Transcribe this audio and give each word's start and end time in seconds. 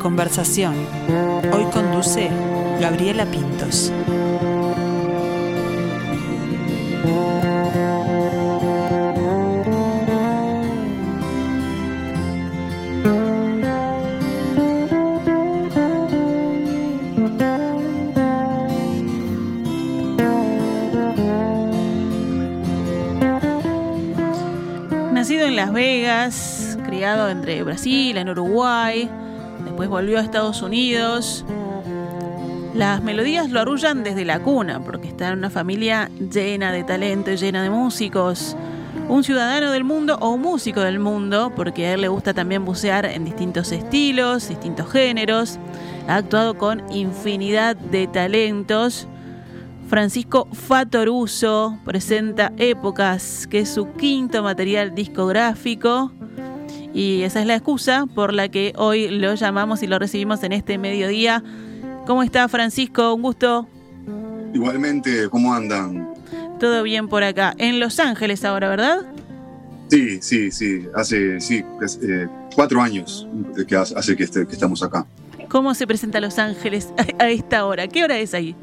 conversación. 0.00 0.74
Hoy 1.52 1.64
conduce 1.72 2.30
Gabriela 2.80 3.26
Pintos. 3.26 3.92
Nacido 25.12 25.46
en 25.46 25.56
Las 25.56 25.72
Vegas, 25.72 26.78
criado 26.86 27.28
entre 27.28 27.62
Brasil, 27.62 28.16
en 28.16 28.30
Uruguay, 28.30 29.10
después 29.80 29.88
volvió 29.88 30.18
a 30.18 30.20
Estados 30.20 30.60
Unidos. 30.60 31.42
Las 32.74 33.02
melodías 33.02 33.48
lo 33.48 33.60
arrullan 33.60 34.04
desde 34.04 34.26
la 34.26 34.40
cuna, 34.40 34.84
porque 34.84 35.08
está 35.08 35.28
en 35.28 35.38
una 35.38 35.48
familia 35.48 36.10
llena 36.18 36.70
de 36.70 36.84
talento, 36.84 37.32
llena 37.32 37.62
de 37.62 37.70
músicos. 37.70 38.58
Un 39.08 39.24
ciudadano 39.24 39.72
del 39.72 39.84
mundo 39.84 40.18
o 40.20 40.36
músico 40.36 40.80
del 40.80 40.98
mundo, 40.98 41.50
porque 41.56 41.86
a 41.86 41.94
él 41.94 42.02
le 42.02 42.08
gusta 42.08 42.34
también 42.34 42.66
bucear 42.66 43.06
en 43.06 43.24
distintos 43.24 43.72
estilos, 43.72 44.50
distintos 44.50 44.92
géneros. 44.92 45.58
Ha 46.06 46.16
actuado 46.16 46.58
con 46.58 46.82
infinidad 46.92 47.74
de 47.74 48.06
talentos. 48.06 49.08
Francisco 49.88 50.46
Fatoruso 50.52 51.78
presenta 51.86 52.52
Épocas, 52.58 53.46
que 53.46 53.60
es 53.60 53.70
su 53.70 53.94
quinto 53.94 54.42
material 54.42 54.94
discográfico. 54.94 56.12
Y 56.92 57.22
esa 57.22 57.40
es 57.40 57.46
la 57.46 57.54
excusa 57.54 58.06
por 58.14 58.32
la 58.32 58.48
que 58.48 58.72
hoy 58.76 59.08
lo 59.08 59.34
llamamos 59.34 59.82
y 59.82 59.86
lo 59.86 59.98
recibimos 59.98 60.42
en 60.42 60.52
este 60.52 60.78
mediodía. 60.78 61.42
¿Cómo 62.06 62.22
está 62.22 62.48
Francisco? 62.48 63.14
Un 63.14 63.22
gusto. 63.22 63.68
Igualmente, 64.52 65.28
¿cómo 65.28 65.54
andan? 65.54 66.08
Todo 66.58 66.82
bien 66.82 67.08
por 67.08 67.22
acá. 67.22 67.54
En 67.58 67.78
Los 67.78 68.00
Ángeles 68.00 68.44
ahora, 68.44 68.68
¿verdad? 68.68 68.98
Sí, 69.88 70.20
sí, 70.20 70.50
sí. 70.50 70.86
Hace 70.94 71.40
sí, 71.40 71.64
eh, 72.02 72.28
cuatro 72.54 72.82
años 72.82 73.26
que 73.66 73.76
hace 73.76 74.16
que, 74.16 74.24
este, 74.24 74.46
que, 74.46 74.52
estamos 74.52 74.82
acá. 74.82 75.06
¿Cómo 75.48 75.74
se 75.74 75.86
presenta 75.86 76.20
Los 76.20 76.38
Ángeles 76.38 76.88
a 77.18 77.28
esta 77.28 77.64
hora? 77.64 77.86
¿Qué 77.88 78.04
hora 78.04 78.18
es 78.18 78.34
ahí? 78.34 78.54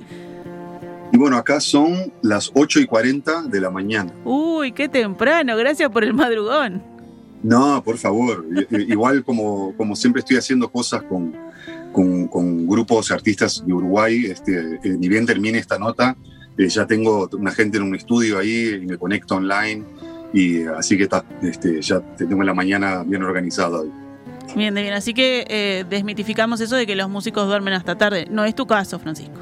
Y 1.12 1.18
bueno, 1.18 1.38
acá 1.38 1.62
son 1.62 2.12
las 2.22 2.52
8 2.54 2.82
y 2.82 2.86
40 2.86 3.44
de 3.44 3.62
la 3.62 3.70
mañana. 3.70 4.12
Uy, 4.26 4.74
qué 4.74 4.90
temprano. 4.90 5.56
Gracias 5.56 5.90
por 5.90 6.04
el 6.04 6.14
madrugón. 6.14 6.97
No, 7.44 7.84
por 7.84 7.98
favor. 7.98 8.46
Igual 8.72 9.24
como, 9.24 9.76
como 9.78 9.96
siempre 9.96 10.22
estoy 10.22 10.38
haciendo 10.38 10.70
cosas 10.70 11.04
con, 11.04 11.36
con, 11.92 12.28
con 12.28 12.68
grupos 12.68 13.12
artistas 13.12 13.64
de 13.66 13.74
Uruguay, 13.74 14.26
este, 14.26 14.80
eh, 14.84 14.98
ni 14.98 15.08
bien 15.08 15.26
termine 15.26 15.58
esta 15.58 15.78
nota, 15.78 16.16
eh, 16.58 16.68
ya 16.68 16.86
tengo 16.88 17.30
una 17.34 17.52
gente 17.52 17.78
en 17.78 17.84
un 17.84 17.96
estudio 17.96 18.40
ahí 18.40 18.80
y 18.82 18.86
me 18.86 18.98
conecto 18.98 19.36
online. 19.36 19.84
Y 20.34 20.64
así 20.64 20.98
que 20.98 21.04
está, 21.04 21.24
este, 21.42 21.82
ya 21.82 22.02
tengo 22.18 22.44
la 22.44 22.54
mañana 22.54 23.04
bien 23.04 23.24
organizada 23.24 23.80
hoy. 23.80 23.92
Bien, 24.56 24.74
bien. 24.74 24.94
Así 24.94 25.14
que 25.14 25.46
eh, 25.50 25.86
desmitificamos 25.90 26.60
eso 26.60 26.76
de 26.76 26.86
que 26.86 26.96
los 26.96 27.10
músicos 27.10 27.48
duermen 27.48 27.74
hasta 27.74 27.98
tarde. 27.98 28.28
No 28.30 28.44
es 28.44 28.56
tu 28.56 28.66
caso, 28.66 29.00
Francisco. 29.00 29.40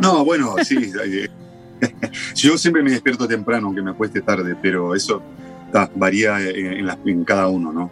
No, 0.00 0.24
bueno, 0.24 0.54
sí. 0.62 0.92
yo 2.34 2.58
siempre 2.58 2.82
me 2.82 2.90
despierto 2.90 3.26
temprano, 3.26 3.68
aunque 3.68 3.82
me 3.82 3.90
acueste 3.90 4.20
tarde, 4.20 4.56
pero 4.60 4.94
eso 4.94 5.22
varía 5.94 6.40
en, 6.40 6.88
en, 7.04 7.24
cada 7.24 7.48
uno, 7.48 7.72
¿no? 7.72 7.90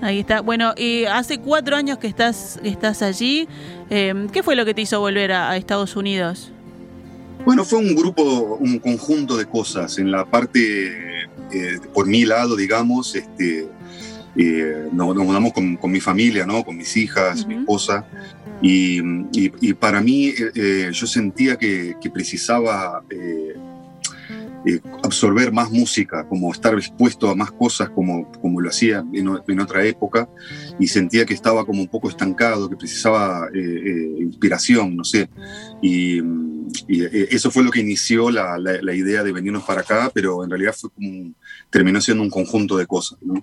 Ahí 0.00 0.20
está. 0.20 0.40
Bueno, 0.40 0.72
y 0.76 1.04
hace 1.04 1.38
cuatro 1.38 1.76
años 1.76 1.98
que 1.98 2.06
estás, 2.06 2.58
estás 2.62 3.02
allí. 3.02 3.48
Eh, 3.90 4.26
¿Qué 4.32 4.42
fue 4.42 4.56
lo 4.56 4.64
que 4.64 4.72
te 4.72 4.82
hizo 4.82 4.98
volver 5.00 5.32
a, 5.32 5.50
a, 5.50 5.56
Estados 5.56 5.96
Unidos? 5.96 6.52
Bueno, 7.44 7.64
fue 7.64 7.78
un 7.78 7.94
grupo, 7.94 8.56
un 8.60 8.78
conjunto 8.78 9.36
de 9.36 9.46
cosas. 9.46 9.98
En 9.98 10.10
la 10.10 10.24
parte, 10.24 11.22
eh, 11.52 11.78
por 11.92 12.06
mi 12.06 12.24
lado, 12.24 12.56
digamos, 12.56 13.14
este, 13.14 13.68
eh, 14.36 14.88
nos, 14.92 15.14
nos, 15.14 15.24
mudamos 15.24 15.52
con, 15.52 15.76
con, 15.76 15.90
mi 15.90 16.00
familia, 16.00 16.46
¿no? 16.46 16.64
Con 16.64 16.76
mis 16.76 16.96
hijas, 16.96 17.40
uh 17.40 17.44
-huh. 17.44 17.46
mi 17.48 17.54
esposa. 17.56 18.06
Y, 18.62 19.00
y, 19.32 19.52
y 19.60 19.74
para 19.74 20.00
mí, 20.00 20.32
eh, 20.54 20.90
yo 20.92 21.06
sentía 21.06 21.56
que, 21.56 21.94
que 22.00 22.10
precisaba 22.10 23.02
eh, 23.10 23.49
eh, 24.66 24.80
absorber 25.02 25.52
más 25.52 25.70
música, 25.70 26.26
como 26.28 26.52
estar 26.52 26.74
expuesto 26.74 27.28
a 27.28 27.34
más 27.34 27.50
cosas 27.52 27.90
como, 27.90 28.30
como 28.40 28.60
lo 28.60 28.68
hacía 28.68 29.04
en, 29.12 29.60
otra 29.60 29.84
época, 29.84 30.28
y 30.78 30.88
sentía 30.88 31.24
que 31.24 31.34
estaba 31.34 31.64
como 31.64 31.82
un 31.82 31.88
poco 31.88 32.08
estancado, 32.08 32.68
que 32.68 32.76
precisaba 32.76 33.48
inspiración, 34.18 34.96
no 34.96 35.04
sé. 35.04 35.28
Y, 35.82 36.20
y, 36.88 37.04
eso 37.34 37.50
fue 37.50 37.64
lo 37.64 37.70
que 37.70 37.80
inició 37.80 38.30
la, 38.30 38.58
idea 38.94 39.22
de 39.22 39.32
venirnos 39.32 39.64
para 39.64 39.80
acá, 39.80 40.10
pero 40.12 40.44
en 40.44 40.50
realidad 40.50 40.74
fue 40.78 40.90
como, 40.90 41.32
terminó 41.70 42.00
siendo 42.00 42.22
un 42.22 42.30
conjunto 42.30 42.76
de 42.76 42.86
cosas, 42.86 43.18
¿no? 43.22 43.42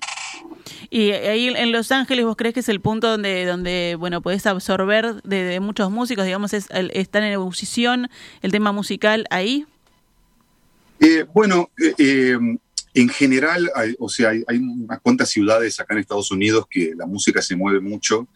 Y 0.90 1.12
ahí 1.12 1.48
en 1.48 1.72
Los 1.72 1.92
Ángeles, 1.92 2.26
¿vos 2.26 2.36
crees 2.38 2.54
que 2.54 2.60
es 2.62 2.70
el 2.70 2.80
punto 2.80 3.10
donde, 3.10 3.46
donde 3.46 3.96
bueno, 4.00 4.22
podés 4.22 4.46
absorber 4.46 5.22
de, 5.24 5.44
de 5.44 5.60
muchos 5.60 5.92
músicos? 5.92 6.26
Digamos, 6.26 6.54
es, 6.54 6.68
están 6.72 7.24
en 7.24 7.34
ebullición 7.34 8.10
el 8.42 8.52
tema 8.52 8.72
musical 8.72 9.26
ahí. 9.30 9.66
Eh, 11.00 11.26
bueno, 11.34 11.70
eh, 11.80 11.94
eh, 11.98 12.38
en 12.94 13.10
general, 13.10 13.70
hay, 13.76 13.96
o 14.00 14.10
sea, 14.10 14.30
hay, 14.30 14.58
unas 14.58 15.00
cuantas 15.02 15.30
ciudades 15.30 15.80
acá 15.80 15.94
en 15.94 16.00
Estados 16.00 16.32
Unidos 16.32 16.66
que 16.70 16.94
la 16.96 17.06
música 17.06 17.42
se 17.42 17.56
mueve 17.56 17.80
mucho. 17.80 18.28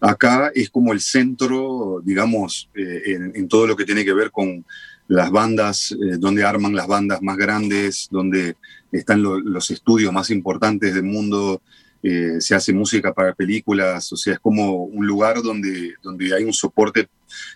Acá 0.00 0.50
es 0.54 0.70
como 0.70 0.92
el 0.92 1.00
centro, 1.00 2.00
digamos, 2.04 2.70
en, 2.74 3.48
todo 3.48 3.66
lo 3.66 3.76
que 3.76 3.84
tiene 3.84 4.04
que 4.04 4.12
ver 4.12 4.30
con 4.30 4.64
las 5.08 5.30
bandas, 5.30 5.94
donde 6.18 6.44
arman 6.44 6.74
las 6.74 6.86
bandas 6.86 7.20
más 7.20 7.36
grandes, 7.36 8.08
donde 8.10 8.56
están 8.92 9.22
lo, 9.22 9.40
los 9.40 9.70
estudios 9.72 10.12
más 10.12 10.30
importantes 10.30 10.94
del 10.94 11.02
mundo, 11.02 11.62
se 12.00 12.54
hace 12.54 12.72
música 12.72 13.12
para 13.12 13.34
películas, 13.34 14.12
o 14.12 14.16
sea, 14.16 14.34
es 14.34 14.40
como 14.40 14.84
un 14.84 15.04
lugar 15.04 15.42
donde, 15.42 15.94
donde 16.00 16.32
hay 16.32 16.44
un 16.44 16.52
soporte 16.52 17.08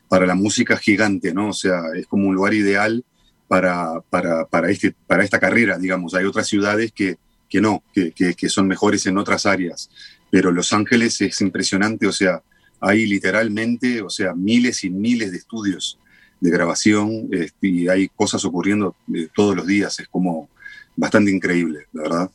para 0.09 0.27
la 0.27 0.35
música 0.35 0.77
gigante, 0.77 1.33
¿no? 1.33 1.51
O 1.51 1.55
sea, 1.55 1.81
es 1.95 2.09
como 2.09 2.27
un 2.29 2.35
lugar 2.35 2.55
ideal 2.55 3.05
para, 3.53 4.01
para, 4.09 4.47
para, 4.47 4.71
este, 4.71 4.95
para 5.07 5.25
esta 5.25 5.39
carrera, 5.39 5.77
digamos. 5.77 6.15
Hay 6.15 6.25
otras 6.25 6.47
ciudades 6.49 6.91
que, 6.91 7.19
que 7.51 7.61
no, 7.61 7.83
que, 7.93 8.11
que, 8.15 8.49
son 8.49 8.67
mejores 8.67 9.05
en 9.05 9.19
otras 9.19 9.45
áreas, 9.45 9.91
pero 10.31 10.51
Los 10.51 10.73
Ángeles 10.73 11.21
es 11.21 11.39
impresionante, 11.43 12.07
o 12.07 12.13
sea, 12.13 12.41
hay 12.81 13.05
literalmente, 13.05 14.01
o 14.01 14.09
sea, 14.09 14.33
miles 14.33 14.85
y 14.85 14.89
miles 14.89 15.33
de 15.33 15.37
estudios 15.37 15.99
de 16.41 16.51
grabación 16.51 17.29
este, 17.31 17.69
y 17.69 17.89
hay 17.89 18.09
cosas 18.09 18.43
ocurriendo 18.47 18.97
eh, 19.15 19.29
todos 19.35 19.55
los 19.55 19.67
días, 19.67 20.01
es 20.01 20.09
como 20.09 20.49
bastante 20.97 21.31
increíble, 21.31 21.81
la 21.93 22.03
verdad. 22.05 22.31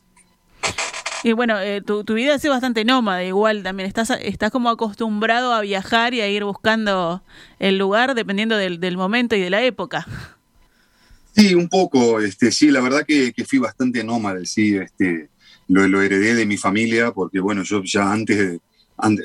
Y 1.23 1.31
bueno, 1.31 1.59
eh, 1.59 1.81
tu, 1.81 2.03
tu, 2.03 2.13
vida 2.13 2.37
sido 2.37 2.53
bastante 2.53 2.85
nómada, 2.85 3.23
igual 3.23 3.63
también. 3.63 3.87
Estás, 3.87 4.11
estás 4.21 4.51
como 4.51 4.69
acostumbrado 4.69 5.51
a 5.51 5.61
viajar 5.61 6.13
y 6.13 6.21
a 6.21 6.27
ir 6.27 6.43
buscando 6.43 7.23
el 7.57 7.79
lugar 7.79 8.13
dependiendo 8.13 8.55
del, 8.55 8.79
del 8.79 8.97
momento 8.97 9.35
y 9.35 9.41
de 9.41 9.49
la 9.49 9.63
época. 9.63 10.05
Sí, 11.37 11.53
un 11.53 11.69
poco. 11.69 12.19
Este, 12.19 12.51
sí, 12.51 12.71
la 12.71 12.81
verdad 12.81 13.05
que, 13.05 13.31
que 13.31 13.45
fui 13.45 13.59
bastante 13.59 14.03
nómada, 14.03 14.43
sí. 14.43 14.75
Este, 14.75 15.29
lo, 15.67 15.87
lo, 15.87 16.01
heredé 16.01 16.33
de 16.33 16.45
mi 16.47 16.57
familia 16.57 17.11
porque, 17.11 17.39
bueno, 17.39 17.61
yo 17.63 17.83
ya 17.83 18.11
antes 18.11 18.37
de, 18.37 18.59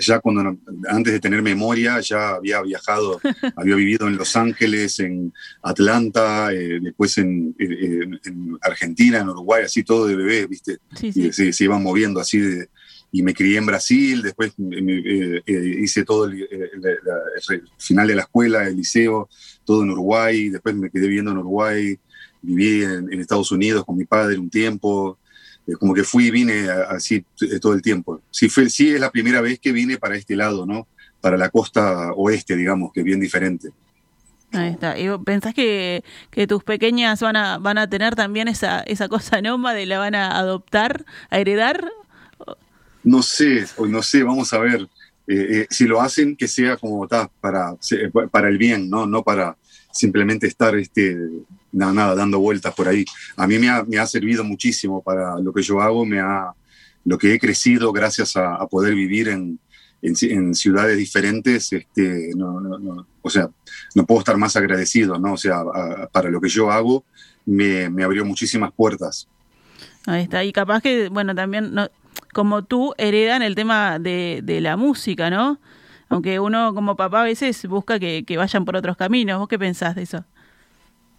ya 0.00 0.20
cuando 0.20 0.58
antes 0.88 1.12
de 1.12 1.20
tener 1.20 1.40
memoria 1.40 2.00
ya 2.00 2.30
había 2.30 2.60
viajado, 2.60 3.18
había 3.56 3.76
vivido 3.76 4.08
en 4.08 4.16
Los 4.16 4.36
Ángeles, 4.36 5.00
en 5.00 5.32
Atlanta, 5.62 6.52
eh, 6.52 6.80
después 6.82 7.16
en, 7.16 7.54
en, 7.58 8.20
en, 8.24 8.58
Argentina, 8.60 9.18
en 9.18 9.30
Uruguay, 9.30 9.64
así 9.64 9.82
todo 9.82 10.06
de 10.06 10.16
bebé, 10.16 10.46
¿viste? 10.46 10.78
Sí, 10.94 11.12
sí. 11.12 11.28
Y 11.28 11.32
se, 11.32 11.52
se, 11.52 11.64
iban 11.64 11.82
moviendo 11.82 12.20
así 12.20 12.38
de, 12.38 12.68
y 13.14 13.22
me 13.22 13.34
crié 13.34 13.58
en 13.58 13.66
Brasil, 13.66 14.22
después 14.22 14.54
eh, 14.58 15.42
eh, 15.46 15.76
hice 15.82 16.02
todo 16.02 16.24
el, 16.24 16.48
el, 16.50 17.62
final 17.76 18.08
de 18.08 18.14
la 18.14 18.22
escuela, 18.22 18.66
el 18.66 18.76
liceo, 18.76 19.28
todo 19.64 19.82
en 19.82 19.90
Uruguay, 19.90 20.48
después 20.48 20.74
me 20.74 20.90
quedé 20.90 21.08
viviendo 21.08 21.30
en 21.30 21.36
Uruguay, 21.36 21.98
viví 22.40 22.82
en, 22.82 23.12
Estados 23.20 23.52
Unidos 23.52 23.84
con 23.84 23.98
mi 23.98 24.06
padre 24.06 24.38
un 24.38 24.48
tiempo, 24.48 25.18
eh, 25.66 25.74
como 25.74 25.92
que 25.92 26.04
fui 26.04 26.28
y 26.28 26.30
vine 26.30 26.70
así 26.88 27.22
todo 27.60 27.74
el 27.74 27.82
tiempo. 27.82 28.22
Sí, 28.30 28.48
sí 28.48 28.94
es 28.94 29.00
la 29.00 29.10
primera 29.10 29.42
vez 29.42 29.60
que 29.60 29.72
vine 29.72 29.98
para 29.98 30.16
este 30.16 30.34
lado, 30.34 30.64
¿no? 30.64 30.88
Para 31.20 31.36
la 31.36 31.50
costa 31.50 32.12
oeste, 32.14 32.56
digamos, 32.56 32.94
que 32.94 33.00
es 33.00 33.06
bien 33.06 33.20
diferente. 33.20 33.68
Ahí 34.52 34.70
está. 34.70 34.98
¿Y 34.98 35.06
pensás 35.18 35.54
que, 35.54 36.02
tus 36.48 36.64
pequeñas 36.64 37.20
van 37.20 37.36
a, 37.36 37.58
van 37.58 37.76
a 37.76 37.88
tener 37.88 38.14
también 38.14 38.48
esa, 38.48 38.80
esa 38.80 39.08
cosa 39.08 39.40
nómada 39.42 39.80
y 39.80 39.86
la 39.86 39.98
van 39.98 40.14
a 40.14 40.38
adoptar, 40.38 41.04
a 41.30 41.38
heredar? 41.38 41.90
No 43.04 43.22
sé, 43.22 43.66
no 43.88 44.02
sé, 44.02 44.22
vamos 44.22 44.52
a 44.52 44.58
ver. 44.58 44.88
Eh, 45.26 45.46
eh, 45.50 45.66
si 45.70 45.87
lo 45.87 46.00
hacen, 46.00 46.37
que 46.37 46.49
sea 46.49 46.76
como 46.76 47.04
está, 47.04 47.31
para, 47.40 47.75
para 48.31 48.49
el 48.49 48.58
bien, 48.58 48.90
¿no? 48.90 49.06
No 49.06 49.22
para 49.22 49.56
simplemente 49.93 50.46
estar 50.46 50.75
este, 50.76 51.16
nada, 51.70 51.93
nada, 51.93 52.14
dando 52.14 52.38
vueltas 52.40 52.75
por 52.75 52.88
ahí. 52.88 53.04
A 53.37 53.46
mí 53.46 53.58
me 53.58 53.69
ha, 53.69 53.84
me 53.84 53.99
ha, 53.99 54.06
servido 54.06 54.43
muchísimo 54.44 55.02
para 55.02 55.38
lo 55.38 55.52
que 55.52 55.62
yo 55.62 55.81
hago, 55.81 56.04
me 56.04 56.20
ha, 56.20 56.52
lo 57.04 57.19
que 57.19 57.34
he 57.34 57.38
crecido 57.38 57.93
gracias 57.93 58.37
a, 58.37 58.56
a 58.56 58.66
poder 58.66 58.94
vivir 58.94 59.28
en, 59.28 59.58
en, 60.02 60.55
ciudades 60.55 60.98
diferentes, 60.98 61.72
este, 61.72 62.32
o 63.22 63.31
sea, 63.31 63.48
no 63.94 64.05
puedo 64.05 64.20
estar 64.20 64.37
más 64.37 64.56
agradecido, 64.56 65.19
¿no? 65.19 65.34
O 65.34 65.37
sea, 65.37 65.62
para 66.10 66.28
lo 66.28 66.40
que 66.40 66.48
yo 66.48 66.70
hago, 66.70 67.05
me, 67.46 67.84
abrió 68.02 68.25
muchísimas 68.25 68.72
puertas. 68.72 69.28
Ahí 70.06 70.25
está, 70.25 70.43
y 70.44 70.52
capaz 70.52 70.82
que, 70.82 71.08
bueno, 71.08 71.34
también, 71.34 71.72
como 72.32 72.64
tú, 72.64 72.94
heredan 72.99 73.43
el 73.43 73.55
tema 73.55 73.99
de, 73.99 74.58
la 74.61 74.76
música, 74.76 75.31
¿no? 75.31 75.61
Aunque 76.08 76.40
uno 76.40 76.75
como 76.75 76.96
papá 76.96 77.23
a 77.23 77.25
veces 77.25 77.67
busca 77.67 77.99
que, 77.99 78.25
vayan 78.37 78.64
por 78.64 78.76
otros 78.76 78.96
caminos. 78.96 79.38
¿Vos 79.38 79.49
qué 79.49 79.58
pensás 79.58 79.94
de 79.94 80.02
eso? 80.02 80.25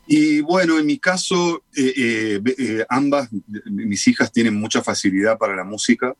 Y 0.06 0.42
bueno, 0.42 0.77
en 0.77 0.86
mi 0.86 0.98
caso, 0.98 1.63
eh, 1.75 1.94
eh, 1.95 2.42
eh, 2.57 2.86
ambas, 2.89 3.30
mis 3.65 4.07
hijas 4.07 4.31
tienen 4.31 4.56
mucha 4.56 4.83
facilidad 4.83 5.38
para 5.38 5.56
la 5.56 5.63
música. 5.63 6.13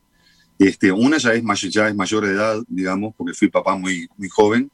Este, 0.58 0.90
una 0.90 1.18
ya 1.18 1.34
es, 1.34 1.42
mayor, 1.42 1.70
ya 1.70 1.88
es 1.88 1.94
mayor 1.94 2.24
de 2.24 2.32
edad, 2.32 2.62
digamos, 2.68 3.14
porque 3.16 3.34
fui 3.34 3.48
papá 3.48 3.76
muy, 3.76 4.08
muy 4.16 4.28
joven, 4.28 4.70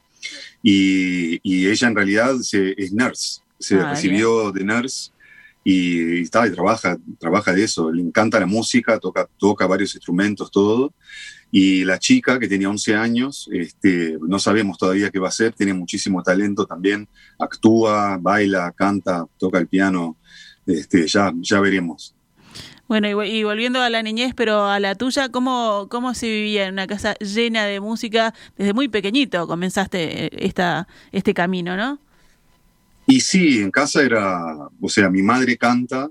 y, 0.62 1.40
ella 1.66 1.88
en 1.88 1.96
realidad 1.96 2.34
es 2.38 2.92
nurse, 2.92 3.40
se 3.58 3.76
ah, 3.76 3.90
recibió 3.90 4.52
de 4.52 4.62
nurse 4.62 5.10
y, 5.62 6.22
está, 6.22 6.46
y 6.46 6.52
trabaja, 6.52 6.96
trabaja 7.18 7.52
de 7.52 7.64
eso, 7.64 7.92
le 7.92 8.02
encanta 8.02 8.40
la 8.40 8.46
música, 8.46 8.98
toca, 8.98 9.28
toca 9.38 9.66
varios 9.66 9.94
instrumentos, 9.94 10.50
todo. 10.50 10.94
Y 11.52 11.84
la 11.84 11.98
chica, 11.98 12.38
que 12.38 12.48
tenía 12.48 12.70
11 12.70 12.94
años, 12.94 13.48
este, 13.52 14.16
no 14.26 14.38
sabemos 14.38 14.78
todavía 14.78 15.10
qué 15.10 15.18
va 15.18 15.26
a 15.26 15.30
hacer, 15.30 15.52
tiene 15.52 15.74
muchísimo 15.74 16.22
talento 16.22 16.64
también, 16.64 17.08
actúa, 17.38 18.18
baila, 18.20 18.72
canta, 18.72 19.26
toca 19.36 19.58
el 19.58 19.66
piano, 19.66 20.16
este, 20.66 21.06
ya, 21.08 21.32
ya 21.40 21.60
veremos. 21.60 22.14
Bueno, 22.90 23.22
y, 23.22 23.44
volviendo 23.44 23.80
a 23.80 23.88
la 23.88 24.02
niñez, 24.02 24.34
pero 24.34 24.66
a 24.66 24.80
la 24.80 24.96
tuya, 24.96 25.28
¿cómo, 25.28 25.86
¿cómo 25.88 26.12
se 26.12 26.26
vivía 26.26 26.66
en 26.66 26.72
una 26.72 26.88
casa 26.88 27.14
llena 27.20 27.64
de 27.64 27.78
música? 27.78 28.34
Desde 28.56 28.72
muy 28.72 28.88
pequeñito 28.88 29.46
comenzaste 29.46 30.24
eh, 30.24 30.30
esta, 30.32 30.88
este 31.12 31.32
camino, 31.32 31.76
¿no? 31.76 32.00
Y 33.10 33.20
sí, 33.20 33.60
en 33.60 33.70
casa 33.70 34.02
era, 34.02 34.68
o 34.80 34.88
sea, 34.88 35.10
mi 35.10 35.22
madre 35.22 35.56
canta 35.56 36.08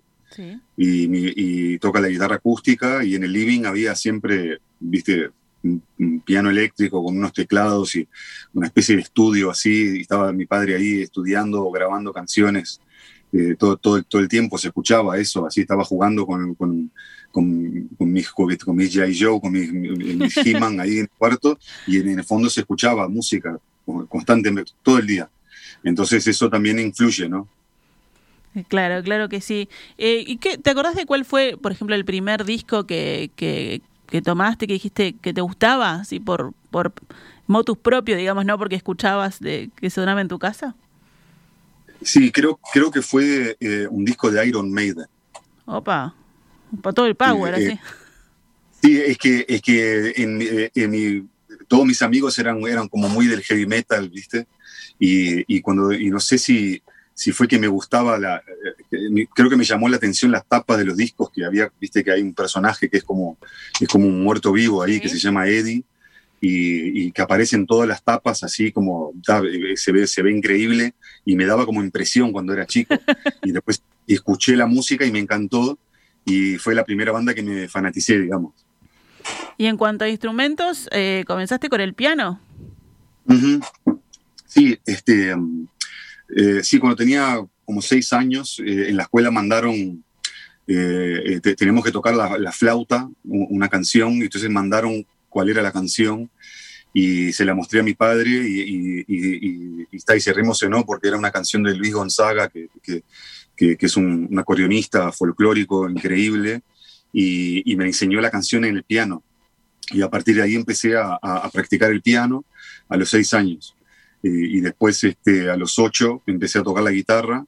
y, 0.77 1.77
toca 1.79 1.99
la 1.99 2.09
guitarra 2.09 2.35
acústica 2.35 3.03
y 3.03 3.15
en 3.15 3.23
el 3.23 3.33
living 3.33 3.65
había 3.65 3.95
siempre, 3.95 4.59
viste, 4.79 5.31
un, 5.63 5.81
piano 6.25 6.49
eléctrico 6.49 7.03
con 7.03 7.17
unos 7.17 7.33
teclados 7.33 7.95
y 7.95 8.07
una 8.53 8.67
especie 8.67 8.95
de 8.95 9.01
estudio 9.01 9.49
así, 9.49 9.97
y 9.97 10.01
estaba 10.01 10.31
mi 10.31 10.45
padre 10.45 10.75
ahí 10.75 11.01
estudiando 11.01 11.65
o 11.65 11.71
grabando 11.71 12.13
canciones 12.13 12.79
eh, 13.31 13.55
todo, 13.57 13.77
todo, 13.77 14.01
todo, 14.03 14.21
el 14.21 14.27
tiempo 14.27 14.57
se 14.57 14.69
escuchaba 14.69 15.17
eso, 15.17 15.45
así 15.45 15.61
estaba 15.61 15.85
jugando 15.85 16.25
con, 16.25 16.55
con, 16.55 16.91
con, 17.31 17.89
con 17.95 18.11
mis 18.11 18.31
con 18.31 18.47
mis. 18.75 18.91
Joe, 18.95 19.39
con 19.39 19.51
mis, 19.51 19.71
mis 19.71 20.37
He-Man 20.45 20.79
ahí 20.79 20.93
en 20.93 21.01
el 21.01 21.09
cuarto, 21.09 21.59
y 21.85 21.97
en, 21.99 22.17
el 22.17 22.23
fondo 22.23 22.49
se 22.49 22.61
escuchaba 22.61 23.07
música 23.07 23.57
constantemente, 24.07 24.71
todo 24.81 24.97
el 24.97 25.05
día. 25.05 25.29
Entonces 25.83 26.25
eso 26.27 26.49
también 26.49 26.79
influye, 26.79 27.29
¿no? 27.29 27.47
Eh, 28.55 28.63
claro, 28.67 29.03
claro 29.03 29.29
que 29.29 29.41
sí. 29.41 29.69
Eh, 29.97 30.23
¿Y 30.25 30.37
qué, 30.37 30.57
te 30.57 30.69
acordás 30.69 30.95
de 30.95 31.05
cuál 31.05 31.25
fue, 31.25 31.57
por 31.61 31.71
ejemplo, 31.71 31.95
el 31.95 32.05
primer 32.05 32.45
disco 32.45 32.85
que, 32.85 33.31
que, 33.35 33.81
que 34.07 34.21
tomaste, 34.21 34.67
que 34.67 34.73
dijiste 34.73 35.13
que 35.13 35.33
te 35.33 35.41
gustaba, 35.41 35.95
así 35.95 36.19
por, 36.19 36.53
por 36.71 36.93
motus 37.47 37.77
propio, 37.77 38.17
digamos, 38.17 38.45
no 38.45 38.57
porque 38.57 38.75
escuchabas 38.75 39.39
de, 39.39 39.69
que 39.75 39.89
sonaba 39.89 40.21
en 40.21 40.27
tu 40.27 40.39
casa? 40.39 40.75
Sí, 42.01 42.31
creo, 42.31 42.59
creo 42.73 42.91
que 42.91 43.01
fue 43.01 43.57
eh, 43.59 43.87
un 43.89 44.05
disco 44.05 44.31
de 44.31 44.47
Iron 44.47 44.71
Maiden. 44.71 45.05
Opa, 45.65 46.15
para 46.81 46.93
todo 46.93 47.05
el 47.05 47.15
power, 47.15 47.55
así. 47.55 47.65
Eh, 47.65 47.79
sí, 48.81 48.97
es 48.97 49.17
que, 49.17 49.45
es 49.47 49.61
que 49.61 50.13
en, 50.15 50.71
en 50.73 50.91
mi, 50.91 51.27
todos 51.67 51.85
mis 51.85 52.01
amigos 52.01 52.39
eran, 52.39 52.61
eran 52.61 52.87
como 52.87 53.09
muy 53.09 53.27
del 53.27 53.41
heavy 53.43 53.65
metal, 53.65 54.09
¿viste? 54.09 54.47
Y, 54.99 55.55
y 55.55 55.61
cuando, 55.61 55.93
y 55.93 56.09
no 56.09 56.19
sé 56.19 56.37
si, 56.37 56.81
si 57.13 57.31
fue 57.31 57.47
que 57.47 57.59
me 57.59 57.67
gustaba, 57.67 58.17
la, 58.17 58.43
creo 59.33 59.49
que 59.49 59.57
me 59.57 59.65
llamó 59.65 59.89
la 59.89 59.97
atención 59.97 60.31
las 60.31 60.45
tapas 60.45 60.77
de 60.77 60.85
los 60.85 60.95
discos, 60.95 61.29
que 61.31 61.43
había, 61.43 61.71
viste 61.79 62.03
que 62.03 62.11
hay 62.11 62.21
un 62.21 62.33
personaje 62.33 62.89
que 62.89 62.97
es 62.97 63.03
como, 63.03 63.37
es 63.79 63.87
como 63.87 64.07
un 64.07 64.23
muerto 64.23 64.51
vivo 64.51 64.81
ahí, 64.81 65.01
que 65.01 65.09
se 65.09 65.19
llama 65.19 65.47
Eddie, 65.47 65.83
y, 66.41 67.11
que 67.11 67.21
aparecen 67.21 67.65
todas 67.65 67.87
las 67.87 68.03
tapas 68.03 68.43
así 68.43 68.71
como 68.71 69.11
se 69.75 69.91
ve, 69.91 70.07
se 70.07 70.21
ve 70.21 70.31
increíble 70.31 70.93
y 71.25 71.35
me 71.35 71.45
daba 71.45 71.65
como 71.65 71.83
impresión 71.83 72.31
cuando 72.31 72.53
era 72.53 72.65
chico. 72.65 72.95
y 73.43 73.51
después 73.51 73.83
escuché 74.07 74.55
la 74.55 74.65
música 74.65 75.05
y 75.05 75.11
me 75.11 75.19
encantó 75.19 75.77
y 76.23 76.55
fue 76.55 76.73
la 76.73 76.85
primera 76.85 77.11
banda 77.11 77.33
que 77.33 77.43
me 77.43 77.67
fanaticé, 77.67 78.17
digamos. 78.17 78.53
Y 79.57 79.65
en 79.65 79.75
cuanto 79.75 80.05
a 80.05 80.07
instrumentos, 80.09 80.87
eh, 80.91 81.25
¿comenzaste 81.27 81.67
con 81.67 81.81
el 81.81 81.93
piano? 81.93 82.39
Sí, 84.49 84.77
este, 84.85 85.33
eh, 86.35 86.59
sí, 86.63 86.77
cuando 86.77 86.97
tenía 86.97 87.37
como 87.63 87.81
seis 87.81 88.11
años, 88.11 88.59
eh, 88.59 88.89
en 88.89 88.97
la 88.97 89.03
escuela 89.03 89.31
mandaron, 89.31 90.03
tenemos 90.65 91.83
que 91.83 91.91
tocar 91.91 92.13
la, 92.13 92.37
la, 92.37 92.51
flauta, 92.51 93.09
una 93.23 93.69
canción, 93.69 94.15
y 94.15 94.21
entonces 94.23 94.49
mandaron 94.51 95.05
cuál 95.29 95.49
era 95.49 95.61
la 95.61 95.71
canción 95.71 96.29
y 96.93 97.31
se 97.31 97.45
la 97.45 97.53
mostré 97.53 97.79
a 97.79 97.83
mi 97.83 97.93
padre 97.93 98.29
y, 98.29 99.85
está, 99.91 100.15
y 100.15 100.21
se 100.21 100.33
re 100.33 100.41
emocionó 100.41 100.85
porque 100.85 101.07
era 101.07 101.17
una 101.17 101.31
canción 101.31 101.63
de 101.63 101.75
Luis 101.75 101.93
Gonzaga, 101.93 102.49
que, 102.49 102.69
que, 103.55 103.77
es 103.79 103.97
un, 103.97 104.29
acordeonista 104.37 105.11
folclórico 105.11 105.89
increíble, 105.89 106.61
y, 107.13 107.75
me 107.75 107.85
enseñó 107.85 108.21
la 108.21 108.31
canción 108.31 108.65
en 108.65 108.75
el 108.77 108.83
piano. 108.83 109.23
Y 109.91 110.01
a 110.01 110.09
partir 110.09 110.35
de 110.35 110.43
ahí 110.43 110.55
empecé 110.55 110.95
a, 110.97 111.49
practicar 111.53 111.91
el 111.91 112.01
piano 112.01 112.43
a 112.87 112.97
los 112.97 113.09
seis 113.09 113.33
años. 113.33 113.75
Y 114.21 114.59
después 114.61 115.03
este, 115.03 115.49
a 115.49 115.55
los 115.55 115.79
ocho 115.79 116.23
empecé 116.27 116.59
a 116.59 116.63
tocar 116.63 116.83
la 116.83 116.91
guitarra, 116.91 117.45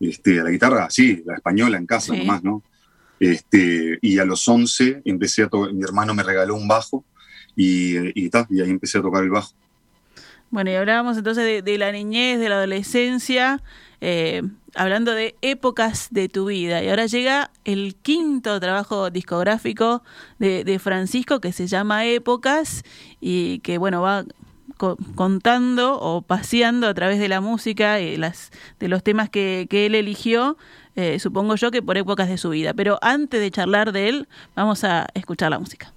este, 0.00 0.34
la 0.34 0.50
guitarra, 0.50 0.88
sí, 0.90 1.22
la 1.24 1.34
española 1.34 1.78
en 1.78 1.86
casa 1.86 2.14
nomás, 2.14 2.42
¿no? 2.42 2.62
Este, 3.20 3.98
y 4.02 4.18
a 4.18 4.24
los 4.24 4.46
once 4.48 5.00
empecé 5.04 5.44
a 5.44 5.48
tocar, 5.48 5.72
mi 5.72 5.82
hermano 5.82 6.14
me 6.14 6.22
regaló 6.22 6.56
un 6.56 6.68
bajo 6.68 7.04
y, 7.56 7.96
y, 8.20 8.30
y 8.50 8.60
ahí 8.60 8.70
empecé 8.70 8.98
a 8.98 9.02
tocar 9.02 9.22
el 9.22 9.30
bajo. 9.30 9.54
Bueno, 10.50 10.70
y 10.70 10.74
hablábamos 10.74 11.16
entonces 11.16 11.64
de, 11.64 11.78
la 11.78 11.90
niñez, 11.90 12.38
de 12.38 12.48
la 12.48 12.56
adolescencia, 12.56 13.60
eh, 14.00 14.42
hablando 14.76 15.12
de 15.12 15.34
épocas 15.42 16.08
de 16.12 16.28
tu 16.28 16.46
vida. 16.46 16.80
Y 16.80 16.90
ahora 16.90 17.06
llega 17.06 17.50
el 17.64 17.96
quinto 17.96 18.60
trabajo 18.60 19.10
discográfico 19.10 20.04
de, 20.38 20.78
Francisco 20.78 21.40
que 21.40 21.52
se 21.52 21.66
llama 21.66 22.06
Épocas 22.06 22.84
y 23.20 23.58
que, 23.60 23.78
bueno, 23.78 24.00
va 24.00 24.24
contando 25.14 25.98
o 26.00 26.22
paseando 26.22 26.86
a 26.86 26.94
través 26.94 27.18
de 27.18 27.28
la 27.28 27.40
música, 27.40 28.00
y 28.00 28.16
las, 28.16 28.50
de 28.78 28.88
los 28.88 29.02
temas 29.02 29.30
que, 29.30 29.66
él 29.70 29.94
eligió, 29.94 30.56
eh, 30.96 31.18
supongo 31.18 31.56
yo 31.56 31.70
que 31.70 31.82
por 31.82 31.96
épocas 31.96 32.28
de 32.28 32.38
su 32.38 32.50
vida. 32.50 32.74
Pero 32.74 32.98
antes 33.02 33.40
de 33.40 33.50
charlar 33.50 33.92
de 33.92 34.08
él, 34.08 34.28
vamos 34.54 34.84
a 34.84 35.06
escuchar 35.14 35.50
la 35.50 35.58
música. 35.58 35.92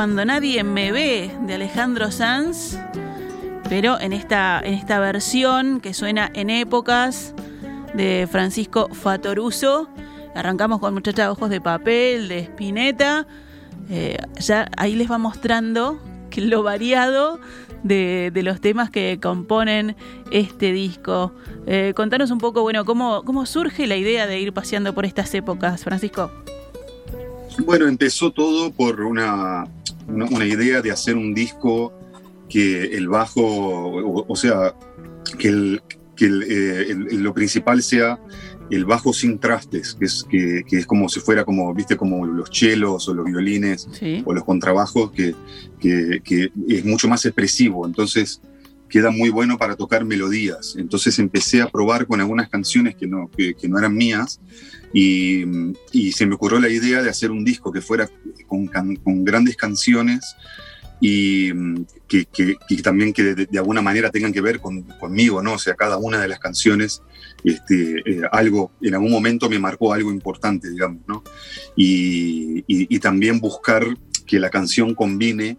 Cuando 0.00 0.24
nadie 0.24 0.64
me 0.64 0.92
ve 0.92 1.30
de 1.42 1.56
Alejandro 1.56 2.10
Sanz, 2.10 2.78
pero 3.68 4.00
en 4.00 4.14
esta, 4.14 4.58
en 4.64 4.72
esta 4.72 4.98
versión 4.98 5.78
que 5.78 5.92
suena 5.92 6.30
en 6.32 6.48
épocas 6.48 7.34
de 7.92 8.26
Francisco 8.32 8.88
Fatoruso. 8.94 9.90
Arrancamos 10.34 10.80
con 10.80 10.94
Muchacha 10.94 11.24
de 11.24 11.28
Ojos 11.28 11.50
de 11.50 11.60
Papel, 11.60 12.28
de 12.28 12.38
Spinetta. 12.38 13.26
Eh, 13.90 14.16
ya 14.38 14.70
ahí 14.78 14.94
les 14.94 15.10
va 15.10 15.18
mostrando 15.18 16.00
lo 16.34 16.62
variado 16.62 17.38
de, 17.82 18.32
los 18.42 18.58
temas 18.62 18.88
que 18.88 19.18
componen 19.20 19.96
este 20.32 20.72
disco. 20.72 21.34
Eh, 21.66 21.92
contanos 21.94 22.30
un 22.30 22.38
poco, 22.38 22.62
bueno, 22.62 22.86
cómo, 22.86 23.22
cómo 23.26 23.44
surge 23.44 23.86
la 23.86 23.96
idea 23.96 24.26
de 24.26 24.40
ir 24.40 24.54
paseando 24.54 24.94
por 24.94 25.04
estas 25.04 25.34
épocas, 25.34 25.84
Francisco. 25.84 26.30
Bueno, 27.58 27.86
empezó 27.86 28.32
todo 28.32 28.72
por 28.72 29.00
una, 29.02 29.64
una, 30.08 30.44
idea 30.46 30.80
de 30.80 30.90
hacer 30.90 31.16
un 31.16 31.34
disco 31.34 31.92
que 32.48 32.96
el 32.96 33.08
bajo, 33.08 34.24
o, 34.26 34.36
sea, 34.36 34.74
que, 35.38 35.48
el, 35.48 35.82
que 36.16 36.26
eh, 36.26 36.94
lo 36.94 37.34
principal 37.34 37.82
sea 37.82 38.18
el 38.70 38.84
bajo 38.84 39.12
sin 39.12 39.38
trastes, 39.38 39.94
que 39.94 40.04
es, 40.04 40.24
que, 40.30 40.64
es 40.70 40.86
como 40.86 41.08
si 41.08 41.20
fuera 41.20 41.44
como, 41.44 41.74
viste, 41.74 41.96
como 41.96 42.24
los 42.24 42.50
chelos 42.50 43.08
o 43.08 43.14
los 43.14 43.26
violines 43.26 43.88
o 44.24 44.32
los 44.32 44.44
contrabajos, 44.44 45.10
que, 45.10 45.34
que, 45.80 46.52
es 46.68 46.84
mucho 46.84 47.08
más 47.08 47.24
expresivo. 47.26 47.86
Entonces 47.86 48.40
queda 48.90 49.10
muy 49.10 49.30
bueno 49.30 49.56
para 49.56 49.76
tocar 49.76 50.04
melodías. 50.04 50.74
Entonces 50.76 51.18
empecé 51.18 51.62
a 51.62 51.68
probar 51.68 52.06
con 52.06 52.20
algunas 52.20 52.48
canciones 52.50 52.96
que 52.96 53.06
no, 53.06 53.30
que, 53.30 53.54
no 53.68 53.78
eran 53.78 53.94
mías 53.94 54.40
y, 54.92 55.44
y, 55.92 56.12
se 56.12 56.26
me 56.26 56.34
ocurrió 56.34 56.58
la 56.60 56.68
idea 56.68 57.00
de 57.02 57.08
hacer 57.08 57.30
un 57.30 57.44
disco 57.44 57.72
que 57.72 57.80
fuera 57.80 58.10
con, 58.46 59.24
grandes 59.24 59.56
canciones 59.56 60.36
y 61.00 61.52
que, 62.08 62.26
también 62.82 63.12
que 63.12 63.34
de, 63.34 63.58
alguna 63.58 63.80
manera 63.80 64.10
tengan 64.10 64.32
que 64.32 64.40
ver 64.40 64.60
con, 64.60 64.82
conmigo, 64.82 65.42
¿no? 65.42 65.54
O 65.54 65.58
sea, 65.58 65.74
cada 65.74 65.96
una 65.96 66.20
de 66.20 66.28
las 66.28 66.40
canciones, 66.40 67.02
este, 67.44 68.00
eh, 68.04 68.22
algo, 68.32 68.72
en 68.82 68.94
algún 68.94 69.12
momento 69.12 69.48
me 69.48 69.58
marcó 69.58 69.94
algo 69.94 70.10
importante, 70.10 70.68
digamos, 70.68 71.02
¿no? 71.06 71.22
Y, 71.76 72.64
y, 72.66 72.98
también 72.98 73.40
buscar 73.40 73.86
que 74.26 74.38
la 74.38 74.50
canción 74.50 74.94
combine 74.94 75.56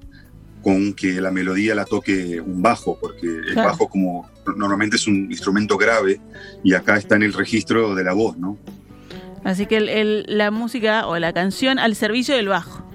con 0.62 0.94
que 0.94 1.22
la 1.22 1.32
melodía 1.32 1.76
la 1.76 1.86
toque 1.86 2.40
un 2.40 2.62
bajo, 2.62 2.98
porque 3.00 3.28
el 3.28 3.56
bajo 3.56 3.90
como 3.90 4.30
normalmente 4.56 4.96
es 4.96 5.08
un 5.08 5.32
instrumento 5.32 5.78
grave 5.78 6.20
y 6.64 6.74
acá 6.74 6.98
está 6.98 7.16
en 7.16 7.24
el 7.24 7.34
registro 7.34 7.96
de 7.96 8.04
la 8.04 8.14
voz, 8.14 8.38
¿no? 8.38 8.58
Así 9.44 9.66
que 9.66 10.24
la 10.28 10.52
música 10.52 11.08
o 11.08 11.18
la 11.18 11.34
canción 11.34 11.80
al 11.80 11.96
servicio 11.96 12.36
del 12.36 12.48
bajo. 12.48 12.86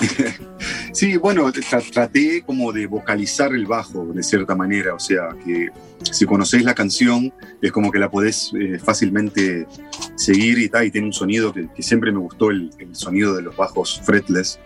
sí, 0.92 1.16
bueno, 1.16 1.50
traté 1.92 2.42
como 2.42 2.72
de 2.72 2.86
vocalizar 2.86 3.52
el 3.52 3.66
bajo 3.66 4.06
de 4.12 4.22
cierta 4.22 4.54
manera, 4.54 4.94
o 4.94 5.00
sea, 5.00 5.30
que 5.44 5.70
si 6.02 6.26
conocéis 6.26 6.64
la 6.64 6.74
canción 6.74 7.32
es 7.60 7.72
como 7.72 7.90
que 7.90 7.98
la 7.98 8.10
podés 8.10 8.52
eh, 8.58 8.78
fácilmente 8.78 9.66
seguir 10.16 10.58
y 10.58 10.68
tal, 10.68 10.86
y 10.86 10.90
tiene 10.90 11.06
un 11.06 11.12
sonido 11.12 11.52
que, 11.52 11.68
siempre 11.80 12.12
me 12.12 12.18
gustó, 12.18 12.50
el, 12.50 12.70
sonido 12.92 13.34
de 13.34 13.42
los 13.42 13.56
bajos 13.56 14.00
fretless, 14.04 14.58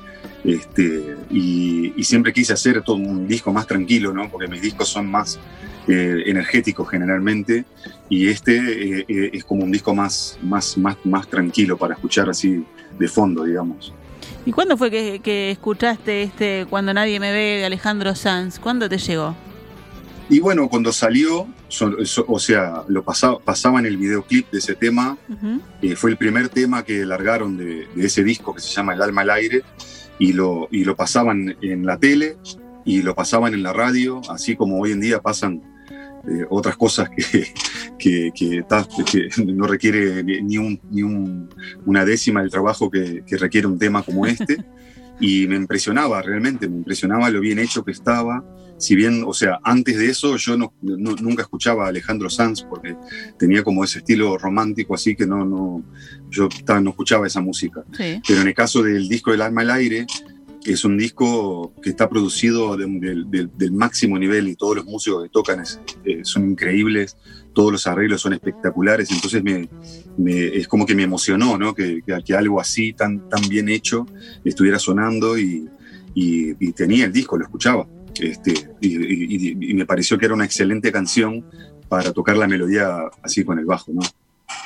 este, 0.44 1.16
y, 1.30 1.92
siempre 2.04 2.32
quise 2.32 2.52
hacer 2.52 2.82
todo 2.82 2.96
un 2.96 3.26
disco 3.26 3.52
más 3.52 3.66
tranquilo, 3.66 4.12
¿no? 4.12 4.30
Porque 4.30 4.46
mis 4.46 4.62
discos 4.62 4.88
son 4.88 5.10
más 5.10 5.40
eh, 5.88 6.22
energéticos 6.26 6.88
generalmente, 6.88 7.64
y 8.08 8.28
este 8.28 9.00
eh, 9.00 9.30
es 9.32 9.44
como 9.44 9.64
un 9.64 9.72
disco 9.72 9.94
más, 9.94 10.38
más, 10.42 10.78
más, 10.78 10.96
más 11.04 11.28
tranquilo 11.28 11.76
para 11.76 11.94
escuchar 11.94 12.30
así 12.30 12.64
de 12.98 13.08
fondo, 13.08 13.44
digamos. 13.44 13.92
¿Y 14.44 14.52
cuándo 14.52 14.76
fue 14.76 14.90
que, 14.90 15.50
escuchaste 15.50 16.22
este 16.22 16.66
Cuando 16.70 16.94
nadie 16.94 17.18
me 17.18 17.32
ve 17.32 17.58
de 17.58 17.64
Alejandro 17.64 18.14
Sanz? 18.14 18.60
¿Cuándo 18.60 18.88
te 18.88 18.98
llegó? 18.98 19.34
Y 20.28 20.40
bueno, 20.40 20.68
cuando 20.68 20.92
salió, 20.92 21.46
o 22.26 22.38
sea, 22.38 22.82
lo 22.88 23.04
pasaba, 23.04 23.38
pasaban 23.38 23.86
el 23.86 23.96
videoclip 23.96 24.50
de 24.50 24.58
ese 24.58 24.74
tema, 24.74 25.16
eh, 25.82 25.94
fue 25.94 26.10
el 26.10 26.16
primer 26.16 26.48
tema 26.48 26.84
que 26.84 27.04
largaron 27.04 27.56
de, 27.56 27.86
ese 27.96 28.24
disco 28.24 28.52
que 28.52 28.60
se 28.60 28.68
llama 28.70 28.94
El 28.94 29.02
alma 29.02 29.22
al 29.22 29.30
aire, 29.30 29.62
y 30.18 30.32
lo, 30.32 30.68
y 30.70 30.84
lo 30.84 30.96
pasaban 30.96 31.56
en 31.60 31.84
la 31.84 31.98
tele 31.98 32.36
y 32.84 33.02
lo 33.02 33.14
pasaban 33.14 33.52
en 33.54 33.62
la 33.62 33.72
radio, 33.72 34.20
así 34.30 34.56
como 34.56 34.80
hoy 34.80 34.92
en 34.92 35.00
día 35.00 35.20
pasan 35.20 35.62
eh, 36.28 36.44
otras 36.50 36.76
cosas 36.76 37.08
que, 37.10 37.52
que, 37.98 38.32
que, 38.34 38.64
no 39.44 39.66
requiere 39.66 40.22
ni, 40.24 40.58
un, 40.58 40.80
ni 40.90 41.02
un, 41.02 41.48
una 41.84 42.04
décima 42.04 42.40
del 42.40 42.50
trabajo 42.50 42.90
que, 42.90 43.22
requiere 43.30 43.66
un 43.66 43.78
tema 43.78 44.02
como 44.02 44.26
este. 44.26 44.64
Y 45.18 45.46
me 45.46 45.56
impresionaba 45.56 46.20
realmente, 46.20 46.68
me 46.68 46.76
impresionaba 46.76 47.30
lo 47.30 47.40
bien 47.40 47.58
hecho 47.58 47.82
que 47.82 47.90
estaba. 47.90 48.44
Si 48.78 48.94
bien, 48.94 49.24
o 49.26 49.32
sea, 49.32 49.58
antes 49.62 49.98
de 49.98 50.10
eso 50.10 50.36
yo 50.36 50.56
no, 50.56 50.72
nunca 50.82 51.42
escuchaba 51.42 51.86
a 51.86 51.88
Alejandro 51.88 52.28
Sanz 52.28 52.62
porque 52.62 52.96
tenía 53.38 53.62
como 53.62 53.84
ese 53.84 53.98
estilo 53.98 54.36
romántico, 54.38 54.94
así 54.94 55.16
que 55.16 55.26
no, 55.26 55.44
no, 55.44 55.82
yo 56.30 56.48
no 56.80 56.90
escuchaba 56.90 57.26
esa 57.26 57.40
música. 57.40 57.84
Pero 57.96 58.40
en 58.40 58.48
el 58.48 58.54
caso 58.54 58.82
del 58.82 59.08
disco 59.08 59.30
del 59.30 59.42
alma 59.42 59.62
al 59.62 59.70
aire, 59.70 60.06
es 60.66 60.84
un 60.84 60.98
disco 60.98 61.72
que 61.82 61.90
está 61.90 62.08
producido 62.08 62.76
del 62.76 63.72
máximo 63.72 64.18
nivel 64.18 64.48
y 64.48 64.56
todos 64.56 64.76
los 64.76 64.84
músicos 64.84 65.24
que 65.24 65.28
tocan 65.28 65.62
eh, 66.04 66.20
son 66.22 66.50
increíbles, 66.50 67.16
todos 67.54 67.72
los 67.72 67.86
arreglos 67.86 68.20
son 68.20 68.32
espectaculares, 68.32 69.10
entonces 69.10 69.42
me, 69.42 69.68
es 70.26 70.68
como 70.68 70.84
que 70.84 70.94
me 70.94 71.04
emocionó 71.04 71.56
¿no? 71.56 71.74
que, 71.74 72.02
que, 72.02 72.34
algo 72.34 72.60
así 72.60 72.92
tan, 72.92 73.28
tan 73.28 73.48
bien 73.48 73.68
hecho 73.68 74.06
estuviera 74.44 74.78
sonando 74.78 75.38
y, 75.38 75.68
y, 76.14 76.72
tenía 76.72 77.04
el 77.04 77.12
disco, 77.12 77.36
lo 77.36 77.44
escuchaba. 77.44 77.86
Este, 78.20 78.68
y, 78.80 79.74
me 79.74 79.86
pareció 79.86 80.18
que 80.18 80.26
era 80.26 80.34
una 80.34 80.44
excelente 80.44 80.92
canción 80.92 81.44
para 81.88 82.12
tocar 82.12 82.36
la 82.36 82.46
melodía 82.46 82.98
así 83.22 83.44
con 83.44 83.58
el 83.58 83.64
bajo. 83.64 83.92
¿no? 83.92 84.02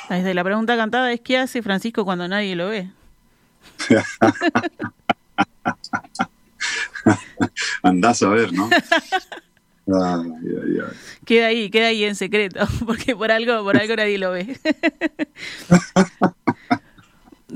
Desde 0.09 0.33
la 0.33 0.43
pregunta 0.43 0.75
cantada 0.75 1.11
es 1.11 1.21
¿qué 1.21 1.37
hace 1.37 1.61
Francisco 1.61 2.03
cuando 2.05 2.27
nadie 2.27 2.55
lo 2.55 2.69
ve? 2.69 2.89
Andás 7.83 8.21
a 8.23 8.29
ver, 8.29 8.53
¿no? 8.53 8.69
Queda 11.25 11.47
ahí, 11.47 11.69
queda 11.69 11.87
ahí 11.87 12.03
en 12.03 12.15
secreto, 12.15 12.59
porque 12.85 13.15
por 13.15 13.31
algo, 13.31 13.63
por 13.63 13.77
algo 13.77 13.95
nadie 13.95 14.17
lo 14.17 14.31
ve. 14.31 14.57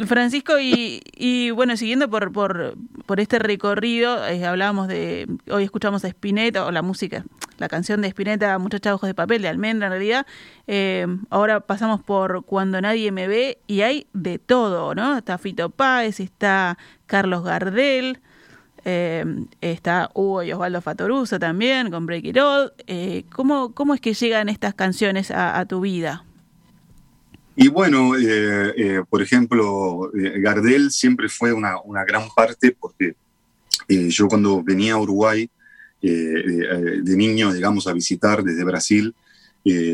Francisco, 0.08 0.54
y, 0.60 1.52
bueno, 1.52 1.78
siguiendo 1.78 2.10
por, 2.10 2.32
por, 2.32 2.76
por 3.06 3.20
este 3.20 3.40
recorrido, 3.40 4.26
eh, 4.28 4.46
hablábamos 4.46 4.88
de, 4.88 5.28
hoy 5.50 5.64
escuchamos 5.64 6.04
a 6.06 6.08
Spinetta, 6.08 6.66
o 6.66 6.72
la 6.72 6.82
música, 6.82 7.26
la 7.58 7.68
canción 7.68 8.02
de 8.02 8.08
Spinetta, 8.10 8.58
Muchacha 8.58 8.94
Ojos 8.94 9.08
de 9.08 9.14
Papel, 9.14 9.42
de 9.42 9.48
Almendra 9.48 9.88
en 9.88 9.92
realidad, 9.92 10.28
eh, 10.68 11.08
ahora 11.30 11.62
pasamos 11.62 12.02
por 12.02 12.44
Cuando 12.46 12.82
Nadie 12.82 13.12
Me 13.12 13.28
Ve, 13.28 13.60
y 13.68 13.82
hay 13.82 14.08
de 14.14 14.40
todo, 14.40 14.96
¿no? 14.96 15.18
Está 15.18 15.38
Fito 15.38 15.70
Páez, 15.70 16.20
está 16.20 16.78
Carlos 17.06 17.44
Gardel, 17.44 18.20
eh, 18.88 19.26
está 19.62 20.12
Hugo 20.14 20.44
y 20.44 20.54
Osvaldo 20.54 20.80
Fatoruso 20.80 21.40
también, 21.40 21.90
con 21.90 22.06
Break 22.06 22.26
It 22.26 22.38
All. 22.38 22.72
Eh, 22.86 23.26
¿cómo, 23.34 23.94
es 23.96 24.00
que 24.00 24.14
llegan 24.14 24.48
estas 24.48 24.76
canciones 24.76 25.32
a, 25.32 25.66
tu 25.66 25.82
vida? 25.82 26.24
Y 27.56 27.70
bueno, 27.70 28.18
eh, 28.18 29.02
por 29.10 29.22
ejemplo, 29.22 30.12
Gardel 30.14 30.92
siempre 30.92 31.30
fue 31.30 31.54
una, 31.54 31.76
gran 32.06 32.28
parte 32.36 32.76
porque 32.78 33.16
yo 33.88 34.28
cuando 34.28 34.62
venía 34.64 34.94
a 34.94 34.98
Uruguay 34.98 35.50
de 36.02 37.16
niño, 37.18 37.54
digamos, 37.54 37.88
a 37.88 37.94
visitar 37.94 38.44
desde 38.44 38.64
Brasil, 38.64 39.16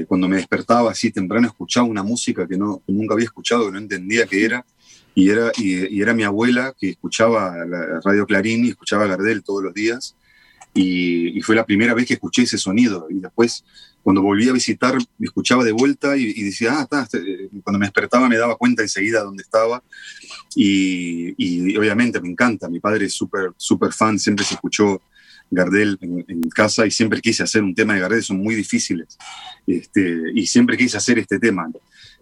cuando 0.08 0.28
me 0.28 0.38
despertaba 0.38 0.92
así 0.92 1.12
temprano 1.12 1.48
escuchaba 1.48 1.88
una 1.88 2.04
música 2.04 2.48
que, 2.48 2.58
no, 2.58 2.82
que 2.86 2.92
nunca 2.92 3.14
había 3.14 3.26
escuchado, 3.26 3.68
que 3.68 3.72
no 3.74 3.78
entendía 3.78 4.26
qué 4.26 4.44
era, 4.44 4.66
y 5.14 5.30
era, 5.30 5.52
y, 5.58 6.02
era 6.02 6.14
mi 6.14 6.24
abuela 6.24 6.74
que 6.78 6.90
escuchaba 6.92 7.66
la 7.66 8.00
Radio 8.04 8.26
Clarín 8.26 8.66
y 8.66 8.70
escuchaba 8.70 9.08
Gardel 9.08 9.44
todos 9.44 9.64
los 9.64 9.74
días. 9.74 10.16
Y, 10.74 11.42
fue 11.42 11.56
la 11.56 11.66
primera 11.66 11.94
vez 11.94 12.06
que 12.06 12.14
escuché 12.14 12.44
ese 12.44 12.58
sonido. 12.58 13.08
Y 13.10 13.20
después, 13.20 13.64
cuando 14.04 14.22
volví 14.22 14.48
a 14.48 14.54
visitar, 14.54 14.98
me 15.18 15.26
escuchaba 15.26 15.64
de 15.64 15.72
vuelta 15.72 16.16
y, 16.16 16.44
decía, 16.44 16.80
ah, 16.80 16.84
está, 16.84 17.04
este", 17.04 17.50
cuando 17.64 17.80
me 17.80 17.86
despertaba 17.86 18.30
me 18.30 18.38
daba 18.38 18.56
cuenta 18.56 18.82
enseguida 18.82 19.24
dónde 19.24 19.44
estaba. 19.44 19.84
Y, 20.56 21.76
obviamente 21.78 22.22
me 22.22 22.30
encanta. 22.30 22.70
Mi 22.70 22.80
padre 22.80 23.06
es 23.06 23.14
súper 23.14 23.52
super 23.58 23.92
fan, 23.92 24.20
siempre 24.20 24.46
se 24.46 24.56
escuchó 24.56 25.02
Gardel 25.50 25.98
en, 26.02 26.42
casa 26.50 26.86
y 26.86 26.92
siempre 26.92 27.22
quise 27.22 27.44
hacer 27.44 27.64
un 27.64 27.76
tema 27.76 27.94
de 27.94 28.00
Gardel, 28.00 28.24
son 28.24 28.38
muy 28.38 28.56
difíciles. 28.56 29.18
Este, 29.68 30.32
y 30.34 30.48
siempre 30.48 30.78
quise 30.78 30.98
hacer 30.98 31.20
este 31.20 31.40
tema. 31.40 31.70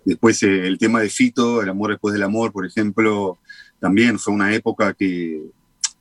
Después 0.05 0.41
eh, 0.43 0.65
el 0.65 0.77
tema 0.77 1.01
de 1.01 1.09
Fito, 1.09 1.61
El 1.61 1.69
amor 1.69 1.91
después 1.91 2.13
del 2.13 2.23
amor, 2.23 2.51
por 2.51 2.65
ejemplo, 2.65 3.37
también 3.79 4.17
fue 4.17 4.33
una 4.33 4.53
época 4.53 4.93
que, 4.93 5.41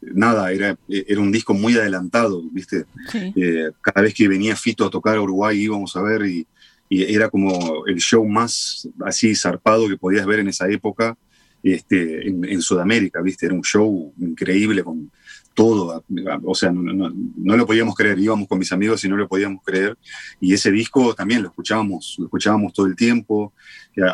nada, 0.00 0.52
era, 0.52 0.78
era 0.88 1.20
un 1.20 1.32
disco 1.32 1.54
muy 1.54 1.74
adelantado, 1.74 2.42
¿viste? 2.52 2.84
Eh, 3.14 3.70
cada 3.80 4.02
vez 4.02 4.14
que 4.14 4.28
venía 4.28 4.56
Fito 4.56 4.86
a 4.86 4.90
tocar 4.90 5.16
a 5.16 5.22
Uruguay 5.22 5.60
íbamos 5.60 5.96
a 5.96 6.02
ver 6.02 6.26
y, 6.26 6.46
era 6.90 7.28
como 7.28 7.84
el 7.86 7.98
show 7.98 8.26
más 8.26 8.88
así 9.04 9.34
zarpado 9.34 9.88
que 9.88 9.98
podías 9.98 10.24
ver 10.24 10.38
en 10.38 10.48
esa 10.48 10.70
época. 10.70 11.16
este, 11.62 12.26
en, 12.28 12.62
Sudamérica, 12.62 13.20
¿viste? 13.20 13.46
Era 13.46 13.54
un 13.54 13.62
show 13.62 14.14
increíble 14.18 14.82
con 14.82 15.10
todo, 15.58 16.04
o 16.44 16.54
sea, 16.54 16.70
no, 16.70 17.56
lo 17.56 17.66
podíamos 17.66 17.96
creer, 17.96 18.16
íbamos 18.20 18.46
con 18.46 18.60
mis 18.60 18.70
amigos 18.70 19.04
y 19.04 19.08
no 19.08 19.16
lo 19.16 19.26
podíamos 19.26 19.60
creer, 19.64 19.98
y 20.40 20.54
ese 20.54 20.70
disco 20.70 21.16
también 21.16 21.42
lo 21.42 21.48
escuchábamos, 21.48 22.14
lo 22.16 22.26
escuchábamos 22.26 22.72
todo 22.72 22.86
el 22.86 22.94
tiempo, 22.94 23.52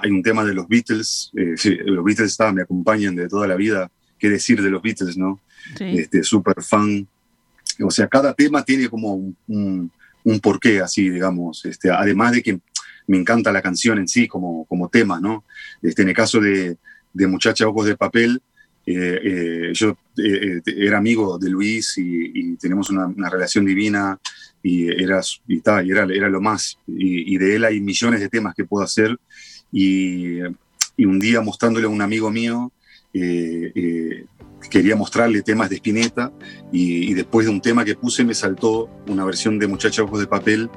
hay 0.01 0.11
un 0.11 0.23
tema 0.23 0.43
de 0.43 0.55
los 0.55 0.67
Beatles, 0.67 1.31
eh, 1.37 1.55
los 1.85 2.03
Beatles 2.03 2.31
está, 2.31 2.51
me 2.51 2.63
acompañan 2.63 3.15
de 3.15 3.29
toda 3.29 3.47
la 3.47 3.57
vida, 3.57 3.91
qué 4.25 4.31
decir 4.31 4.63
de 4.63 4.71
los 4.71 4.81
Beatles, 4.81 5.19
¿no? 5.19 5.41
Este, 5.79 6.23
súper 6.23 6.63
fan, 6.63 7.07
o 7.83 7.91
sea, 7.91 8.09
cada 8.09 8.33
tema 8.33 8.65
tiene 8.65 8.89
como 8.89 9.15
un, 9.15 9.91
un, 10.25 10.41
porqué 10.41 10.81
así, 10.81 11.11
digamos, 11.11 11.63
este, 11.67 11.91
además 11.91 12.33
de 12.33 12.43
que 12.43 12.59
me 13.07 13.19
encanta 13.19 13.53
la 13.53 13.61
canción 13.61 13.99
en 13.99 14.09
sí 14.09 14.27
como, 14.27 14.65
como 14.65 14.89
tema, 14.89 15.21
¿no? 15.21 15.45
Este, 15.83 16.03
en 16.03 16.09
el 16.09 16.15
caso 16.15 16.41
de, 16.41 16.79
de 17.13 17.27
Muchacha 17.27 17.69
Ojos 17.69 17.85
de 17.85 17.99
Papel, 17.99 18.41
eh, 18.87 19.21
eh, 19.25 19.71
yo 19.75 19.97
eh, 20.19 20.61
era 20.67 20.99
amigo 20.99 21.39
de 21.39 21.51
Luis 21.51 21.95
y, 21.99 22.57
tenemos 22.57 22.89
una, 22.89 23.29
relación 23.29 23.65
divina 23.65 24.19
y, 24.63 24.89
era, 24.89 25.21
y, 25.47 25.57
y 25.57 25.91
era, 25.91 26.05
era 26.05 26.29
lo 26.31 26.41
más. 26.41 26.79
Y, 26.87 27.37
de 27.37 27.57
él 27.57 27.65
hay 27.65 27.81
millones 27.81 28.21
de 28.21 28.31
temas 28.31 28.55
que 28.55 28.65
puedo 28.65 28.85
hacer. 28.85 29.19
Y, 29.71 30.41
un 30.97 31.19
día 31.19 31.41
mostrándole 31.41 31.87
a 31.87 31.91
un 31.91 32.01
amigo 32.01 32.31
mío, 32.31 32.73
quería 34.71 34.97
mostrarle 34.97 35.43
temas 35.43 35.71
de 35.71 35.77
Spinetta 35.77 36.33
y, 36.73 37.15
después 37.15 37.47
de 37.47 37.53
un 37.53 37.61
tema 37.61 37.85
que 37.85 37.95
puse 37.95 38.25
me 38.25 38.35
saltó 38.35 38.91
una 39.09 39.25
versión 39.25 39.59
de 39.59 39.69
Muchacha 39.69 40.03
Ojos 40.03 40.19
de 40.21 40.27
Papel 40.27 40.69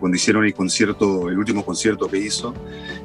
cuando 0.00 0.16
hicieron 0.16 0.44
el 0.44 0.54
concierto, 0.54 1.28
el 1.28 1.38
último 1.38 1.64
concierto 1.64 2.08
que 2.08 2.18
hizo, 2.18 2.52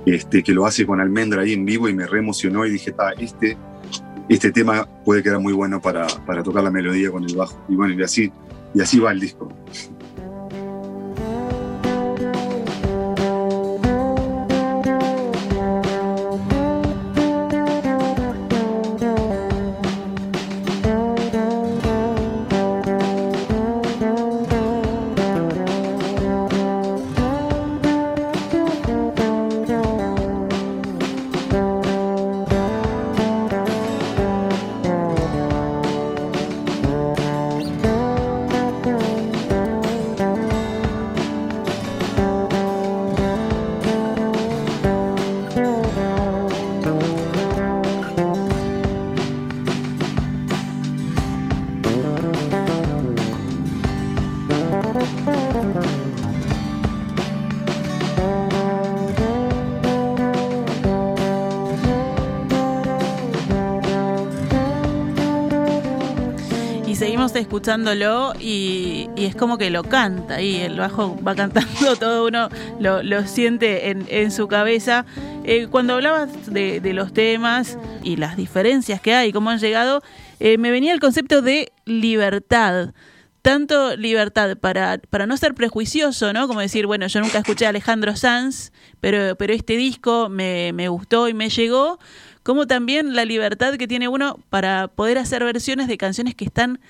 este, 0.06 0.42
que 0.42 0.54
lo 0.54 0.66
hace 0.66 0.86
con 0.86 1.00
Almendra 1.00 1.44
ahí 1.44 1.54
en 1.54 1.66
vivo 1.66 1.88
y 1.88 1.94
me 1.94 2.08
re 2.08 2.20
emocionó 2.20 2.66
y 2.66 2.72
dije, 2.72 2.96
este 3.20 3.58
este 4.30 4.52
tema 4.52 4.88
puede 5.06 5.24
quedar 5.24 5.40
muy 5.40 5.54
bueno 5.54 5.82
para, 5.82 6.08
para 6.26 6.44
tocar 6.44 6.64
la 6.64 6.72
melodía 6.72 7.12
con 7.12 7.24
el 7.24 7.36
bajo. 7.36 7.64
Y 7.70 7.76
bueno, 7.76 7.94
y 7.94 8.04
así, 8.04 8.32
y 8.74 8.82
así 8.82 9.00
va 9.00 9.12
el 9.12 9.20
disco. 9.20 9.50
Escuchándolo 67.40 68.34
y, 68.40 69.10
es 69.16 69.36
como 69.36 69.58
que 69.58 69.70
lo 69.70 69.84
canta 69.84 70.42
y 70.42 70.58
el 70.58 70.78
bajo 70.78 71.18
va 71.26 71.36
cantando, 71.36 71.96
todo 72.00 72.28
uno 72.28 72.50
lo, 72.80 73.28
siente 73.28 73.90
en, 73.90 74.32
su 74.32 74.48
cabeza. 74.48 75.06
Eh, 75.44 75.68
cuando 75.70 75.94
hablabas 75.94 76.52
de, 76.52 76.82
los 76.94 77.14
temas 77.14 77.78
y 78.04 78.18
las 78.18 78.38
diferencias 78.38 79.02
que 79.02 79.14
hay, 79.14 79.32
cómo 79.32 79.50
han 79.50 79.60
llegado, 79.60 80.02
eh, 80.40 80.58
me 80.58 80.72
venía 80.72 80.94
el 80.94 81.00
concepto 81.00 81.42
de 81.42 81.72
libertad 81.86 82.94
tanto 83.48 83.96
libertad 83.96 84.58
para, 84.58 84.98
para 85.10 85.26
no 85.26 85.38
ser 85.38 85.54
prejuicioso, 85.54 86.34
¿no? 86.34 86.50
Como 86.50 86.60
decir, 86.60 86.86
bueno, 86.86 87.08
yo 87.08 87.22
nunca 87.22 87.38
escuché 87.38 87.66
a 87.66 87.70
Alejandro 87.70 88.14
Sanz, 88.18 88.74
pero, 89.00 89.38
pero 89.38 89.54
este 89.54 89.78
disco 89.78 90.28
me, 90.28 90.74
me, 90.74 90.90
gustó 90.90 91.30
y 91.30 91.34
me 91.34 91.48
llegó, 91.48 91.98
como 92.44 92.68
también 92.68 93.16
la 93.16 93.24
libertad 93.24 93.76
que 93.76 93.88
tiene 93.88 94.10
uno 94.10 94.38
para 94.50 94.90
poder 94.90 95.18
hacer 95.18 95.46
versiones 95.46 95.88
de 95.88 95.98
canciones 95.98 96.36
que 96.36 96.44
están 96.44 96.82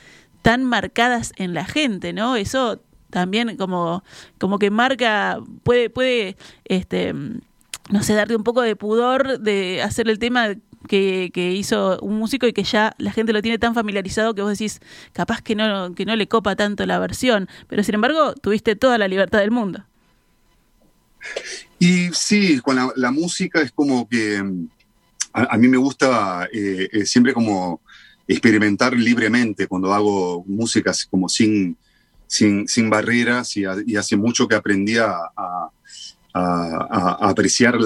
tan 0.48 0.64
marcadas 0.64 1.34
en 1.36 1.54
la 1.54 1.66
gente, 1.66 2.14
¿no? 2.14 2.38
Eso 2.38 2.82
también 3.10 3.58
como, 3.58 4.02
como 4.40 4.60
que 4.60 4.72
marca, 4.72 5.42
puede, 5.64 5.90
puede, 5.90 6.38
este, 6.64 7.14
no 7.90 8.02
sé, 8.02 8.14
darte 8.14 8.34
un 8.34 8.46
poco 8.46 8.62
de 8.62 8.78
pudor 8.78 9.42
de 9.42 9.82
hacer 9.82 10.08
el 10.08 10.20
tema 10.20 10.56
que, 10.88 11.30
hizo 11.54 12.00
un 12.00 12.18
músico 12.18 12.48
y 12.48 12.54
que 12.54 12.64
ya 12.64 12.96
la 12.98 13.12
gente 13.12 13.34
lo 13.34 13.42
tiene 13.42 13.58
tan 13.58 13.74
familiarizado 13.74 14.36
que 14.36 14.42
vos 14.42 14.52
decís, 14.52 14.80
capaz 15.12 15.42
que 15.42 15.54
no, 15.54 15.94
que 15.94 16.06
no 16.06 16.16
le 16.16 16.30
copa 16.30 16.56
tanto 16.56 16.86
la 16.86 16.98
versión, 16.98 17.50
pero 17.68 17.84
sin 17.84 17.96
embargo 17.96 18.34
tuviste 18.34 18.78
toda 18.78 18.98
la 18.98 19.10
libertad 19.10 19.40
del 19.40 19.52
mundo. 19.52 19.84
Y 21.78 22.08
sí, 22.14 22.62
con 22.62 22.78
la, 22.96 23.12
música 23.12 23.60
es 23.60 23.74
como 23.74 24.08
que 24.08 24.42
a, 25.34 25.58
mí 25.58 25.68
me 25.68 25.76
gusta 25.76 26.48
eh, 26.54 26.88
eh, 26.90 27.06
siempre 27.06 27.34
como 27.34 27.82
experimentar 28.28 28.94
libremente 28.94 29.68
cuando 29.68 29.94
hago 29.94 30.44
músicas 30.48 31.06
como 31.06 31.30
sin, 31.30 31.78
sin, 32.28 32.90
barreras 32.90 33.56
y, 33.58 33.66
hace 33.96 34.18
mucho 34.18 34.48
que 34.48 34.56
aprendí 34.56 34.98
a, 34.98 35.16
a, 35.36 35.70
apreciar 37.30 37.78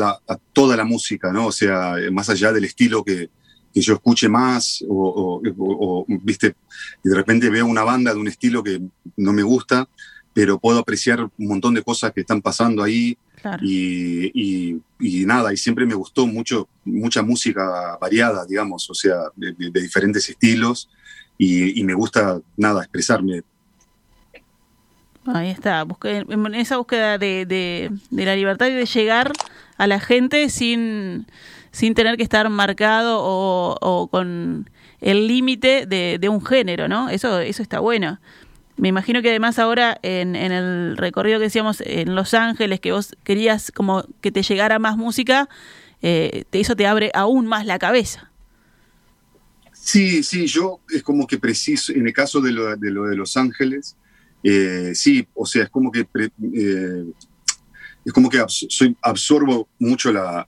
toda 0.51 0.75
la 0.75 0.84
música, 0.84 1.32
¿no? 1.32 1.47
O 1.47 1.51
sea, 1.51 1.95
más 2.12 2.30
allá 2.30 2.51
del 2.51 2.65
estilo 2.65 3.04
que, 3.04 3.30
que 3.73 3.82
yo 3.82 3.93
escuche 3.93 4.27
más 4.27 4.84
o, 4.88 5.41
o, 5.58 6.06
viste, 6.08 6.56
y 7.04 7.10
de 7.10 7.15
repente 7.15 7.49
veo 7.49 7.65
una 7.65 7.84
banda 7.84 8.13
de 8.13 8.19
un 8.19 8.27
estilo 8.27 8.63
que 8.63 8.82
no 9.15 9.34
me 9.34 9.43
gusta, 9.43 9.88
pero 10.34 10.60
puedo 10.60 10.80
apreciar 10.80 11.21
un 11.21 11.47
montón 11.47 11.73
de 11.73 11.84
cosas 11.84 12.12
que 12.12 12.21
están 12.21 12.41
pasando 12.41 12.84
ahí 12.84 13.17
y, 13.62 14.82
y, 14.99 15.25
nada, 15.25 15.54
y 15.54 15.58
siempre 15.58 15.86
me 15.86 15.93
gustó 15.93 16.27
mucho, 16.27 16.67
mucha 16.86 17.21
música 17.21 17.97
variada, 17.99 18.45
digamos, 18.45 18.89
o 18.89 18.93
sea, 18.93 19.15
de, 19.36 19.54
diferentes 19.82 20.30
estilos 20.30 20.89
y, 21.38 21.84
me 21.84 21.93
gusta, 21.93 22.39
nada, 22.56 22.82
expresarme. 22.82 23.41
Ahí 25.25 25.49
está, 25.49 25.86
en 26.04 26.56
esa 26.56 26.77
búsqueda 26.77 27.17
de, 27.17 27.45
de, 27.45 27.91
la 28.25 28.36
libertad 28.36 28.67
y 28.67 28.73
de 28.73 28.86
llegar 28.86 29.32
a 29.77 29.88
la 29.88 29.99
gente 29.99 30.49
sin, 30.49 31.27
sin 31.71 31.93
tener 31.93 32.17
que 32.17 32.23
estar 32.23 32.49
marcado 32.49 33.19
o, 33.21 33.77
o 33.82 34.08
con 34.08 34.69
el 34.99 35.27
límite 35.27 35.88
de, 35.88 36.17
de, 36.19 36.30
un 36.30 36.45
género, 36.45 36.88
¿no? 36.88 37.10
Eso, 37.10 37.39
eso 37.39 37.63
está 37.63 37.80
bueno. 37.80 38.19
Me 38.82 38.88
imagino 38.88 39.22
que 39.22 39.30
además 39.30 39.60
ahora 39.60 40.00
en, 40.02 40.36
el 40.36 40.98
recorrido 40.98 41.38
que 41.38 41.44
decíamos 41.44 41.84
en 41.86 42.15
Los 42.15 42.34
Ángeles, 42.34 42.80
que 42.80 42.91
vos 42.91 43.15
querías 43.24 43.72
como 43.72 44.04
que 44.22 44.32
te 44.32 44.41
llegara 44.41 44.80
más 44.80 44.98
música, 44.98 45.50
eh, 46.02 46.46
eso 46.52 46.76
te 46.76 46.88
abre 46.88 47.12
aún 47.13 47.46
más 47.46 47.67
la 47.67 47.78
cabeza. 47.78 48.32
Sí, 49.72 50.24
sí, 50.24 50.48
yo 50.48 50.80
es 50.89 51.04
como 51.04 51.28
que 51.28 51.38
preciso, 51.38 51.94
en 51.94 52.08
el 52.08 52.13
caso 52.13 52.41
de 52.41 52.52
lo 52.54 52.76
de, 52.76 53.15
Los 53.15 53.38
Ángeles, 53.38 53.98
eh, 54.41 54.94
sí, 54.96 55.28
o 55.36 55.46
sea, 55.46 55.65
es 55.65 55.70
como 55.70 55.91
que 55.91 56.08
eh, 56.56 57.06
es 58.04 58.12
como 58.12 58.30
que 58.32 58.44
absorbo 59.04 59.67
mucho 59.78 60.12
la, 60.12 60.48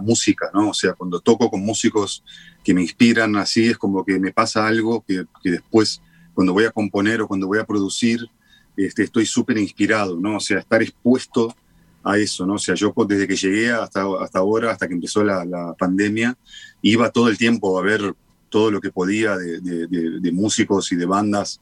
música, 0.00 0.50
¿no? 0.54 0.70
O 0.70 0.74
sea, 0.74 0.94
cuando 0.94 1.20
toco 1.20 1.50
con 1.50 1.60
músicos 1.60 2.24
que 2.64 2.72
me 2.72 2.80
inspiran 2.80 3.36
así, 3.36 3.66
es 3.66 3.76
como 3.76 4.02
que 4.02 4.18
me 4.18 4.32
pasa 4.32 4.66
algo 4.66 5.04
que 5.06 5.26
después 5.44 6.00
cuando 6.40 6.54
voy 6.54 6.64
a 6.64 6.70
componer 6.70 7.20
o 7.20 7.28
cuando 7.28 7.46
voy 7.46 7.58
a 7.58 7.66
producir, 7.66 8.26
este, 8.74 9.02
estoy 9.02 9.26
súper 9.26 9.58
inspirado, 9.58 10.18
¿no? 10.18 10.38
O 10.38 10.40
sea, 10.40 10.60
estar 10.60 10.80
expuesto 10.80 11.54
a 12.02 12.16
eso, 12.16 12.46
¿no? 12.46 12.54
O 12.54 12.58
sea, 12.58 12.74
yo 12.74 12.94
desde 13.06 13.28
que 13.28 13.36
llegué 13.36 13.70
hasta, 13.70 14.06
hasta 14.18 14.38
ahora, 14.38 14.70
hasta 14.70 14.88
que 14.88 14.94
empezó 14.94 15.22
la, 15.22 15.74
pandemia, 15.78 16.34
iba 16.80 17.10
todo 17.10 17.28
el 17.28 17.36
tiempo 17.36 17.78
a 17.78 17.82
ver 17.82 18.14
todo 18.48 18.70
lo 18.70 18.80
que 18.80 18.90
podía 18.90 19.36
de, 19.36 20.32
músicos 20.32 20.90
y 20.92 20.96
de 20.96 21.04
bandas, 21.04 21.60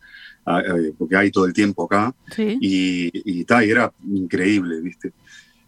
porque 0.97 1.17
hay 1.17 1.33
todo 1.33 1.47
el 1.47 1.53
tiempo 1.53 1.87
acá, 1.87 2.15
y, 2.39 3.11
y, 3.13 3.41
y 3.41 3.47
era 3.51 3.93
increíble, 4.07 4.81
¿viste? 4.81 5.13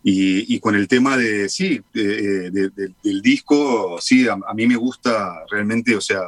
Y, 0.05 0.61
con 0.61 0.77
el 0.77 0.87
tema 0.87 1.16
de, 1.16 1.49
sí, 1.49 1.81
del 1.92 3.23
disco, 3.23 3.99
sí, 4.01 4.29
a, 4.29 4.38
a, 4.46 4.55
mí 4.55 4.68
me 4.68 4.77
gusta 4.77 5.44
realmente, 5.51 5.96
o 5.96 6.01
sea, 6.01 6.20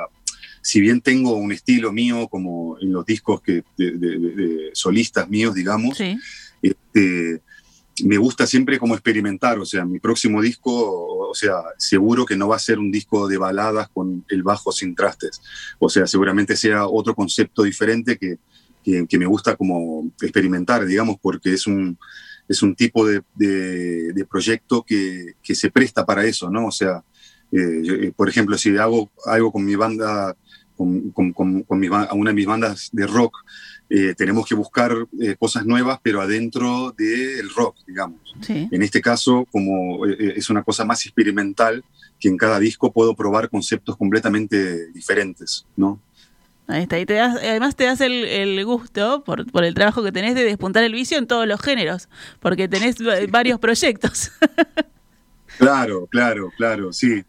si 0.62 0.80
bien 0.80 1.00
tengo 1.00 1.34
un 1.34 1.52
estilo 1.52 1.92
mío, 1.92 2.28
como 2.28 2.78
en 2.80 2.92
los 2.92 3.04
discos 3.04 3.42
que, 3.42 3.64
de, 3.76 4.70
solistas 4.72 5.28
míos, 5.28 5.54
digamos, 5.54 6.00
este, 6.62 7.42
me 8.04 8.16
gusta 8.16 8.46
siempre 8.46 8.78
como 8.78 8.94
experimentar, 8.94 9.58
o 9.58 9.66
sea, 9.66 9.84
mi 9.84 9.98
próximo 9.98 10.40
disco, 10.40 10.72
o 10.72 11.34
sea, 11.34 11.56
seguro 11.76 12.24
que 12.24 12.36
no 12.36 12.48
va 12.48 12.56
a 12.56 12.60
ser 12.60 12.78
un 12.78 12.90
disco 12.90 13.28
de 13.28 13.38
baladas 13.38 13.88
con 13.88 14.24
el 14.28 14.42
bajo 14.42 14.72
sin 14.72 14.94
trastes, 14.94 15.42
o 15.78 15.88
sea, 15.88 16.06
seguramente 16.06 16.56
sea 16.56 16.86
otro 16.86 17.14
concepto 17.14 17.64
diferente 17.64 18.16
que, 18.16 18.38
que, 18.82 19.18
me 19.18 19.26
gusta 19.26 19.56
como 19.56 20.10
experimentar, 20.20 20.86
digamos, 20.86 21.16
porque 21.20 21.52
es 21.52 21.66
un, 21.66 21.98
es 22.48 22.62
un 22.62 22.74
tipo 22.74 23.06
de, 23.06 23.22
de, 23.34 24.26
proyecto 24.30 24.82
que, 24.82 25.34
que, 25.42 25.54
se 25.54 25.70
presta 25.70 26.06
para 26.06 26.24
eso, 26.24 26.50
¿no? 26.50 26.66
O 26.66 26.72
sea, 26.72 27.04
eh, 27.52 27.82
eh, 27.84 28.12
por 28.16 28.28
ejemplo, 28.28 28.56
si 28.56 28.76
hago 28.78 29.10
algo 29.26 29.52
con 29.52 29.64
mi 29.64 29.76
banda, 29.76 30.34
con, 30.76 31.10
con, 31.10 31.32
con, 31.32 31.62
con 31.62 31.78
mi, 31.78 31.88
una 31.88 32.30
de 32.30 32.34
mis 32.34 32.46
bandas 32.46 32.90
de 32.92 33.06
rock, 33.06 33.36
eh, 33.94 34.14
tenemos 34.16 34.46
que 34.46 34.54
buscar 34.54 34.94
eh, 35.20 35.36
cosas 35.38 35.66
nuevas, 35.66 35.98
pero 36.02 36.22
adentro 36.22 36.94
del 36.96 37.50
rock, 37.50 37.76
digamos. 37.86 38.20
En 38.48 38.82
este 38.82 39.02
caso, 39.02 39.46
como 39.52 40.06
eh, 40.06 40.32
es 40.36 40.48
una 40.48 40.62
cosa 40.62 40.86
más 40.86 41.04
experimental, 41.04 41.84
que 42.18 42.28
en 42.28 42.38
cada 42.38 42.58
disco 42.58 42.90
puedo 42.90 43.14
probar 43.14 43.50
conceptos 43.50 43.98
completamente 43.98 44.90
diferentes, 44.92 45.66
¿no? 45.76 46.00
Ahí 46.68 46.84
está, 46.84 46.98
y 46.98 47.04
te 47.04 47.14
das, 47.14 47.36
además 47.36 47.76
te 47.76 47.84
das 47.84 48.00
el, 48.00 48.64
gusto, 48.64 49.24
por, 49.24 49.50
por, 49.52 49.64
el 49.64 49.74
trabajo 49.74 50.02
que 50.02 50.10
tenés, 50.10 50.34
de 50.34 50.44
despuntar 50.44 50.84
el 50.84 50.92
vicio 50.94 51.18
en 51.18 51.26
todos 51.26 51.46
los 51.46 51.60
géneros, 51.60 52.08
porque 52.40 52.68
tenés 52.68 52.96
varios 53.28 53.58
proyectos. 53.58 54.30
claro, 55.58 56.06
claro, 56.06 56.50
claro, 56.56 56.94
sí. 56.94 57.24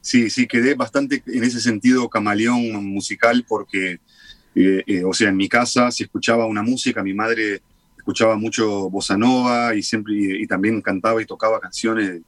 Sí, 0.00 0.30
sí, 0.30 0.46
quedé 0.46 0.74
bastante 0.74 1.22
en 1.26 1.44
ese 1.44 1.60
sentido 1.60 2.08
camaleón 2.08 2.84
musical 2.86 3.44
porque 3.46 4.00
eh, 4.54 4.82
eh, 4.86 5.04
o 5.04 5.12
sea, 5.12 5.28
en 5.28 5.36
mi 5.36 5.48
casa 5.48 5.88
se 5.92 6.04
escuchaba 6.04 6.44
una 6.46 6.62
música, 6.62 7.02
mi 7.02 7.14
madre 7.14 7.62
escuchaba 7.96 8.36
mucho 8.36 8.90
bossa 8.90 9.16
nova 9.16 9.74
y, 9.76 9.82
siempre, 9.82 10.14
y, 10.16 10.46
también 10.48 10.80
cantaba 10.80 11.22
y 11.22 11.26
tocaba 11.26 11.60
canciones 11.60 12.22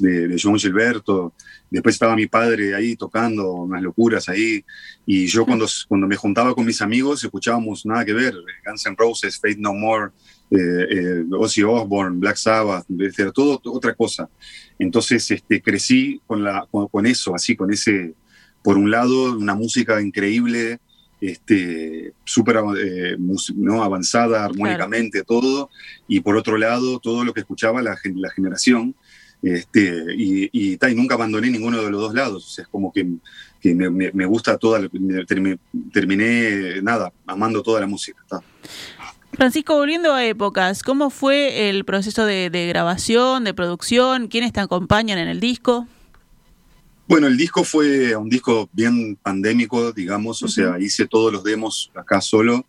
de, 0.00 0.28
de, 0.28 0.36
John 0.38 0.58
Gilberto. 0.58 1.32
Después 1.70 1.94
estaba 1.94 2.14
mi 2.14 2.26
padre 2.26 2.74
ahí 2.74 2.94
tocando 2.96 3.52
unas 3.52 3.80
locuras 3.80 4.28
ahí. 4.28 4.62
Y 5.06 5.26
yo 5.26 5.46
cuando, 5.46 5.66
cuando 5.88 6.06
me 6.06 6.16
juntaba 6.16 6.54
con 6.54 6.66
mis 6.66 6.82
amigos 6.82 7.24
escuchábamos 7.24 7.86
nada 7.86 8.04
que 8.04 8.12
ver. 8.12 8.34
Guns 8.66 8.84
N' 8.84 8.96
Roses, 8.98 9.38
Faith 9.40 9.58
No 9.58 9.72
More, 9.72 10.10
eh, 10.54 11.24
Ozzy 11.32 11.62
Osbourne, 11.62 12.18
Black 12.18 12.36
Sabbath, 12.36 12.86
todo 13.34 13.60
otra 13.64 13.94
cosa. 13.94 14.28
Entonces 14.78 15.30
este, 15.30 15.62
crecí 15.62 16.20
con, 16.26 16.44
la, 16.44 16.66
con, 16.70 16.88
con 16.88 17.06
eso, 17.06 17.34
así, 17.34 17.56
con 17.56 17.72
ese, 17.72 18.14
por 18.62 18.76
un 18.76 18.90
lado, 18.90 19.36
una 19.36 19.54
música 19.54 20.00
increíble 20.00 20.80
este, 21.22 22.12
súper 22.24 22.56
eh, 22.78 23.16
¿no? 23.54 23.84
avanzada 23.84 24.44
armónicamente, 24.44 25.22
todo, 25.22 25.70
y 26.08 26.18
por 26.18 26.36
otro 26.36 26.58
lado, 26.58 26.98
todo 26.98 27.24
lo 27.24 27.32
que 27.32 27.40
escuchaba 27.40 27.80
la, 27.80 27.96
la 28.16 28.30
generación, 28.30 28.96
este, 29.40 30.04
y, 30.16 30.50
y, 30.52 30.78
nunca 30.94 31.14
abandoné 31.14 31.48
ninguno 31.48 31.80
de 31.80 31.90
los 31.90 32.00
dos 32.00 32.14
lados, 32.14 32.44
o 32.44 32.48
sea, 32.48 32.62
es 32.62 32.68
como 32.68 32.92
que, 32.92 33.06
que 33.60 33.72
me, 33.72 34.10
me, 34.12 34.26
gusta 34.26 34.58
toda, 34.58 34.88
terminé, 35.92 36.82
nada, 36.82 37.12
amando 37.26 37.62
toda 37.62 37.80
la 37.80 37.86
música. 37.86 38.20
Francisco, 39.32 39.74
volviendo 39.74 40.12
a 40.12 40.24
épocas, 40.24 40.82
¿cómo 40.82 41.10
fue 41.10 41.68
el 41.70 41.84
proceso 41.84 42.26
de, 42.26 42.50
de 42.50 42.66
grabación, 42.68 43.44
de 43.44 43.54
producción? 43.54 44.28
¿Quiénes 44.28 44.52
te 44.52 44.60
acompañan 44.60 45.18
en 45.18 45.28
el 45.28 45.40
disco? 45.40 45.86
Bueno, 47.08 47.26
el 47.26 47.36
disco 47.36 47.64
fue 47.64 48.14
un 48.16 48.28
disco 48.28 48.70
bien 48.72 49.16
pandémico, 49.16 49.92
digamos, 49.92 50.42
o 50.42 50.48
sea, 50.48 50.78
hice 50.78 51.06
todos 51.06 51.32
los 51.32 51.44
demos 51.44 51.90
acá 51.94 52.20
solo 52.20 52.64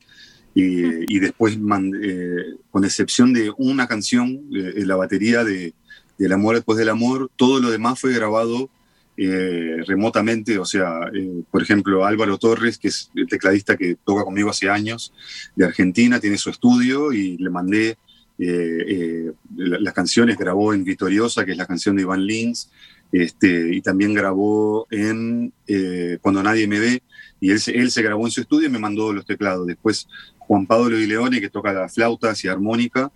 y, 0.55 1.19
después, 1.19 1.55
eh, 1.55 2.55
con 2.69 2.83
excepción 2.83 3.33
de 3.33 3.51
una 3.57 3.87
canción, 3.87 4.41
eh, 4.53 4.83
la 4.85 4.95
batería 4.95 5.43
de, 5.43 5.73
del 6.17 6.31
amor 6.31 6.55
después 6.55 6.77
del 6.77 6.89
amor, 6.89 7.31
todo 7.35 7.59
lo 7.59 7.71
demás 7.71 7.99
fue 7.99 8.13
grabado 8.13 8.69
eh, 9.15 9.83
remotamente, 9.85 10.57
o 10.57 10.65
sea, 10.65 11.11
por 11.51 11.61
ejemplo, 11.61 12.05
Álvaro 12.05 12.37
Torres, 12.37 12.77
que 12.77 12.87
es 12.87 13.11
el 13.15 13.27
tecladista 13.27 13.77
que 13.77 13.95
toca 14.03 14.23
conmigo 14.23 14.49
hace 14.49 14.69
años, 14.69 15.13
de 15.55 15.65
Argentina, 15.65 16.19
tiene 16.19 16.37
su 16.37 16.49
estudio 16.49 17.13
y 17.13 17.37
le 17.37 17.49
mandé 17.49 17.97
las 18.37 19.93
canciones, 19.93 20.37
grabó 20.37 20.73
en 20.73 20.83
Vitoriosa, 20.83 21.45
que 21.45 21.51
es 21.51 21.57
la 21.57 21.67
canción 21.67 21.95
de 21.95 22.01
Iván 22.01 22.25
Lins, 22.25 22.69
este, 23.13 23.75
y 23.75 23.81
también 23.81 24.15
grabó 24.15 24.87
en 24.89 25.53
eh, 25.67 26.17
Cuando 26.19 26.41
Nadie 26.41 26.67
Me 26.67 26.79
Ve, 26.79 27.03
y 27.39 27.51
él, 27.51 27.59
se 27.59 28.01
grabó 28.01 28.25
en 28.25 28.31
su 28.31 28.41
estudio 28.41 28.67
y 28.67 28.71
me 28.71 28.79
mandó 28.79 29.13
los 29.13 29.25
teclados. 29.25 29.67
Después 29.67 30.07
Juan 30.39 30.65
Pablo 30.65 30.97
Di 30.97 31.05
Leone, 31.05 31.39
que 31.39 31.49
toca 31.49 31.71
la 31.73 31.87
flauta 31.89 32.33
y 32.41 32.47
armónica, 32.47 33.11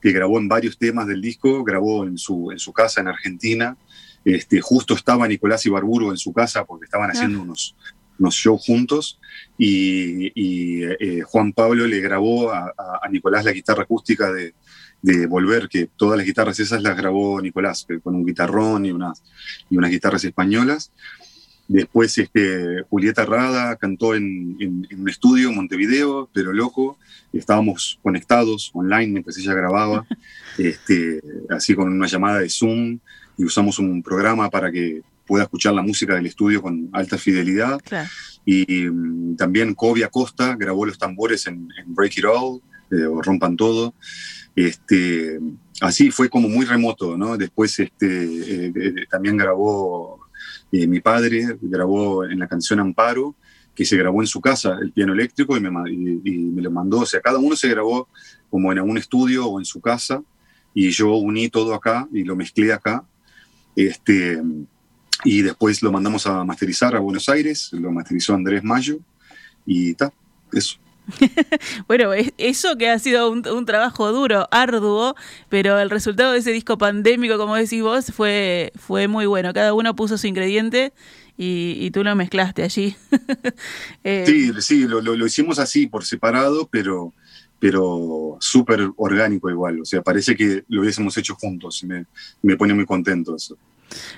que 0.00 0.12
grabó 0.12 0.38
en 0.38 0.46
varios 0.46 0.78
temas 0.78 1.08
del 1.08 1.20
disco, 1.20 1.64
grabó 1.64 2.06
en 2.06 2.16
su, 2.16 2.52
en 2.52 2.58
su 2.58 2.72
casa 2.72 3.00
en 3.00 3.08
Argentina. 3.08 3.76
Este, 4.24 4.60
justo 4.60 4.94
estaba 4.94 5.28
Nicolás 5.28 5.66
Ibarburu 5.66 6.10
en 6.10 6.16
su 6.16 6.32
casa 6.32 6.64
porque 6.64 6.86
estaban 6.86 7.10
haciendo 7.10 7.40
ah. 7.40 7.42
unos, 7.42 7.76
unos 8.18 8.34
shows 8.34 8.64
juntos 8.64 9.20
y, 9.58 10.30
eh, 10.34 11.22
Juan 11.22 11.52
Pablo 11.52 11.86
le 11.86 12.00
grabó 12.00 12.50
a, 12.52 12.72
a, 13.02 13.08
Nicolás 13.10 13.44
la 13.44 13.52
guitarra 13.52 13.82
acústica 13.82 14.32
de, 14.32 14.54
de 15.04 15.26
Volver, 15.26 15.68
que 15.68 15.90
todas 15.96 16.16
las 16.16 16.26
guitarras 16.26 16.58
esas 16.60 16.82
las 16.82 16.96
grabó 16.96 17.38
Nicolás, 17.38 17.86
con 18.02 18.14
un 18.14 18.24
guitarrón 18.24 18.86
y 18.86 18.90
unas, 18.90 19.22
y 19.68 19.76
unas 19.76 19.90
guitarras 19.90 20.24
españolas. 20.24 20.92
Después 21.68 22.16
este, 22.16 22.82
Julieta 22.88 23.26
Rada 23.26 23.76
cantó 23.76 24.14
en, 24.14 24.56
un 24.90 25.08
estudio 25.08 25.50
en 25.50 25.56
Montevideo, 25.56 26.30
pero 26.32 26.54
loco. 26.54 26.98
Estábamos 27.34 27.98
conectados 28.02 28.70
online 28.72 29.08
mientras 29.08 29.36
ella 29.36 29.52
grababa, 29.52 30.06
este, 30.58 31.20
así 31.50 31.74
con 31.74 31.92
una 31.92 32.06
llamada 32.06 32.38
de 32.40 32.48
Zoom, 32.48 32.98
y 33.36 33.44
usamos 33.44 33.78
un 33.78 34.02
programa 34.02 34.50
para 34.50 34.70
que 34.70 35.02
pueda 35.26 35.44
escuchar 35.44 35.74
la 35.74 35.82
música 35.82 36.14
del 36.14 36.26
estudio 36.26 36.62
con 36.62 36.88
alta 36.92 37.18
fidelidad. 37.18 37.80
Y 38.44 38.86
mm, 38.86 39.36
también 39.36 39.74
Kobe 39.74 40.04
Acosta 40.04 40.54
grabó 40.56 40.86
los 40.86 40.98
tambores 40.98 41.46
en, 41.46 41.68
Break 41.86 42.18
It 42.18 42.24
All, 42.24 42.60
eh, 42.90 43.06
o 43.06 43.22
Rompan 43.22 43.56
Todo. 43.56 43.94
Este, 44.54 45.40
así 45.80 46.10
fue 46.10 46.28
como 46.28 46.48
muy 46.48 46.64
remoto, 46.64 47.16
¿no? 47.16 47.36
Después 47.36 47.78
este, 47.78 48.06
eh, 48.06 48.72
eh, 48.74 49.06
también 49.10 49.36
grabó 49.36 50.20
eh, 50.70 50.86
mi 50.86 51.00
padre, 51.00 51.58
grabó 51.60 52.24
en 52.24 52.38
la 52.38 52.46
canción 52.46 52.80
Amparo, 52.80 53.34
que 53.74 53.84
se 53.84 53.96
grabó 53.96 54.22
en 54.22 54.28
su 54.28 54.40
casa, 54.40 54.78
el 54.80 54.92
piano 54.92 55.12
eléctrico, 55.12 55.56
y 55.56 55.60
me, 55.60 55.70
me, 55.70 56.62
lo 56.62 56.70
mandó. 56.70 57.00
O 57.00 57.06
sea, 57.06 57.20
cada 57.20 57.38
uno 57.38 57.56
se 57.56 57.68
grabó 57.68 58.08
como 58.50 58.70
en 58.70 58.80
un 58.80 58.96
estudio 58.96 59.46
o 59.46 59.58
en 59.58 59.64
su 59.64 59.80
casa, 59.80 60.22
y 60.72 60.90
yo 60.90 61.14
uní 61.16 61.48
todo 61.48 61.74
acá 61.74 62.08
y 62.12 62.22
lo 62.24 62.36
mezclé 62.36 62.72
acá. 62.72 63.04
Este, 63.76 64.40
y 65.24 65.42
después 65.42 65.82
lo 65.82 65.92
mandamos 65.92 66.26
a 66.26 66.44
masterizar 66.44 66.94
a 66.94 67.00
Buenos 67.00 67.28
Aires, 67.28 67.70
lo 67.72 67.90
masterizó 67.90 68.34
Andrés 68.34 68.62
Mayo, 68.62 68.98
y 69.66 69.90
está, 69.90 70.12
eso. 70.52 70.78
bueno, 71.86 72.12
eso 72.38 72.76
que 72.76 72.88
ha 72.88 72.98
sido 72.98 73.30
un, 73.30 73.66
trabajo 73.66 74.12
duro, 74.12 74.48
arduo, 74.50 75.14
pero 75.48 75.78
el 75.78 75.90
resultado 75.90 76.32
de 76.32 76.38
ese 76.38 76.52
disco 76.52 76.78
pandémico, 76.78 77.36
como 77.36 77.56
decís 77.56 77.82
vos, 77.82 78.06
fue, 78.06 78.72
fue 78.76 79.08
muy 79.08 79.26
bueno. 79.26 79.52
Cada 79.52 79.74
uno 79.74 79.94
puso 79.94 80.16
su 80.16 80.26
ingrediente 80.26 80.92
y, 81.36 81.90
tú 81.90 82.04
lo 82.04 82.14
mezclaste 82.14 82.62
allí. 82.62 82.96
Eh, 84.04 84.24
sí, 84.26 84.52
sí, 84.60 84.86
lo, 84.86 85.26
hicimos 85.26 85.58
así, 85.58 85.86
por 85.86 86.04
separado, 86.04 86.68
pero, 86.70 87.14
pero 87.64 88.36
súper 88.40 88.90
orgánico 88.96 89.48
igual. 89.48 89.80
O 89.80 89.86
sea, 89.86 90.02
parece 90.02 90.36
que 90.36 90.64
lo 90.68 90.82
hubiésemos 90.82 91.16
hecho 91.16 91.34
juntos 91.34 91.82
y 91.82 91.86
me, 91.86 92.04
me 92.42 92.58
pone 92.58 92.74
muy 92.74 92.84
contento 92.84 93.34
eso. 93.34 93.56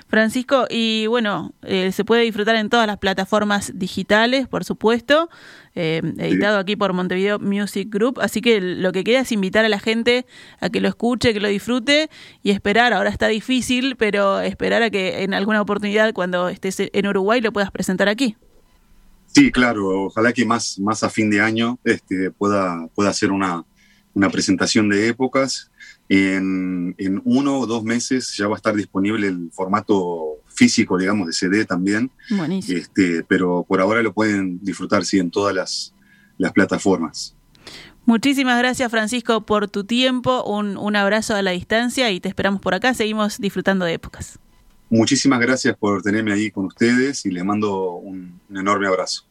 Francisco, 0.09 0.67
y 0.69 1.07
bueno, 1.07 1.53
eh, 1.61 1.93
se 1.93 2.03
puede 2.03 2.23
disfrutar 2.23 2.57
en 2.57 2.67
todas 2.67 2.85
las 2.87 2.97
plataformas 2.97 3.71
digitales, 3.73 4.49
por 4.49 4.65
supuesto, 4.65 5.29
eh, 5.75 6.01
editado 6.17 6.57
aquí 6.57 6.75
por 6.75 6.91
Montevideo 6.91 7.39
Music 7.39 7.87
Group, 7.89 8.19
así 8.19 8.41
que 8.41 8.59
lo 8.59 8.91
que 8.91 9.05
queda 9.05 9.21
es 9.21 9.31
invitar 9.31 9.63
a 9.63 9.69
la 9.69 9.79
gente 9.79 10.25
a 10.59 10.69
que 10.69 10.81
lo 10.81 10.89
escuche, 10.89 11.33
que 11.33 11.39
lo 11.39 11.47
disfrute 11.47 12.09
y 12.43 12.51
esperar, 12.51 12.91
ahora 12.91 13.09
está 13.09 13.29
difícil, 13.29 13.95
pero 13.95 14.41
esperar 14.41 14.83
a 14.83 14.89
que 14.89 15.23
en 15.23 15.33
alguna 15.33 15.61
oportunidad 15.61 16.11
cuando 16.11 16.49
estés 16.49 16.77
en 16.79 17.07
Uruguay 17.07 17.39
lo 17.39 17.53
puedas 17.53 17.71
presentar 17.71 18.09
aquí. 18.09 18.35
Sí, 19.27 19.51
claro, 19.51 20.05
ojalá 20.05 20.33
que 20.33 20.45
más, 20.45 20.79
más 20.79 21.03
a 21.03 21.09
fin 21.09 21.29
de 21.29 21.41
año 21.41 21.77
este, 21.83 22.31
pueda, 22.31 22.87
pueda 22.95 23.09
hacer 23.09 23.31
una, 23.31 23.63
una 24.13 24.29
presentación 24.29 24.89
de 24.89 25.09
épocas 25.09 25.69
en, 26.09 27.21
uno 27.25 27.59
o 27.59 27.67
dos 27.67 27.83
meses 27.83 28.35
ya 28.37 28.47
va 28.47 28.55
a 28.55 28.57
estar 28.57 28.75
disponible 28.75 29.27
el 29.27 29.49
formato 29.51 30.37
físico, 30.47 30.97
digamos, 30.97 31.27
de 31.27 31.33
CD 31.33 31.65
también. 31.65 32.11
Este, 32.67 33.23
pero 33.23 33.65
por 33.67 33.81
ahora 33.81 34.01
lo 34.01 34.13
pueden 34.13 34.59
disfrutar, 34.63 35.05
sí, 35.05 35.19
en 35.19 35.31
todas 35.31 35.53
las, 35.53 35.93
plataformas. 36.53 37.35
Muchísimas 38.05 38.57
gracias, 38.59 38.89
Francisco, 38.89 39.45
por 39.45 39.67
tu 39.67 39.83
tiempo. 39.83 40.43
Un, 40.45 40.77
un 40.77 40.95
abrazo 40.95 41.35
a 41.35 41.41
la 41.41 41.51
distancia 41.51 42.09
y 42.11 42.19
te 42.19 42.29
esperamos 42.29 42.61
por 42.61 42.73
acá. 42.73 42.93
Seguimos 42.93 43.39
disfrutando 43.39 43.85
de 43.85 43.93
épocas. 43.93 44.39
Muchísimas 44.89 45.39
gracias 45.39 45.75
por 45.77 46.01
tenerme 46.01 46.33
ahí 46.33 46.49
con 46.49 46.65
ustedes 46.65 47.25
y 47.25 47.31
les 47.31 47.43
mando 47.43 47.93
un, 47.93 48.39
un 48.49 48.57
enorme 48.57 48.87
abrazo. 48.87 49.25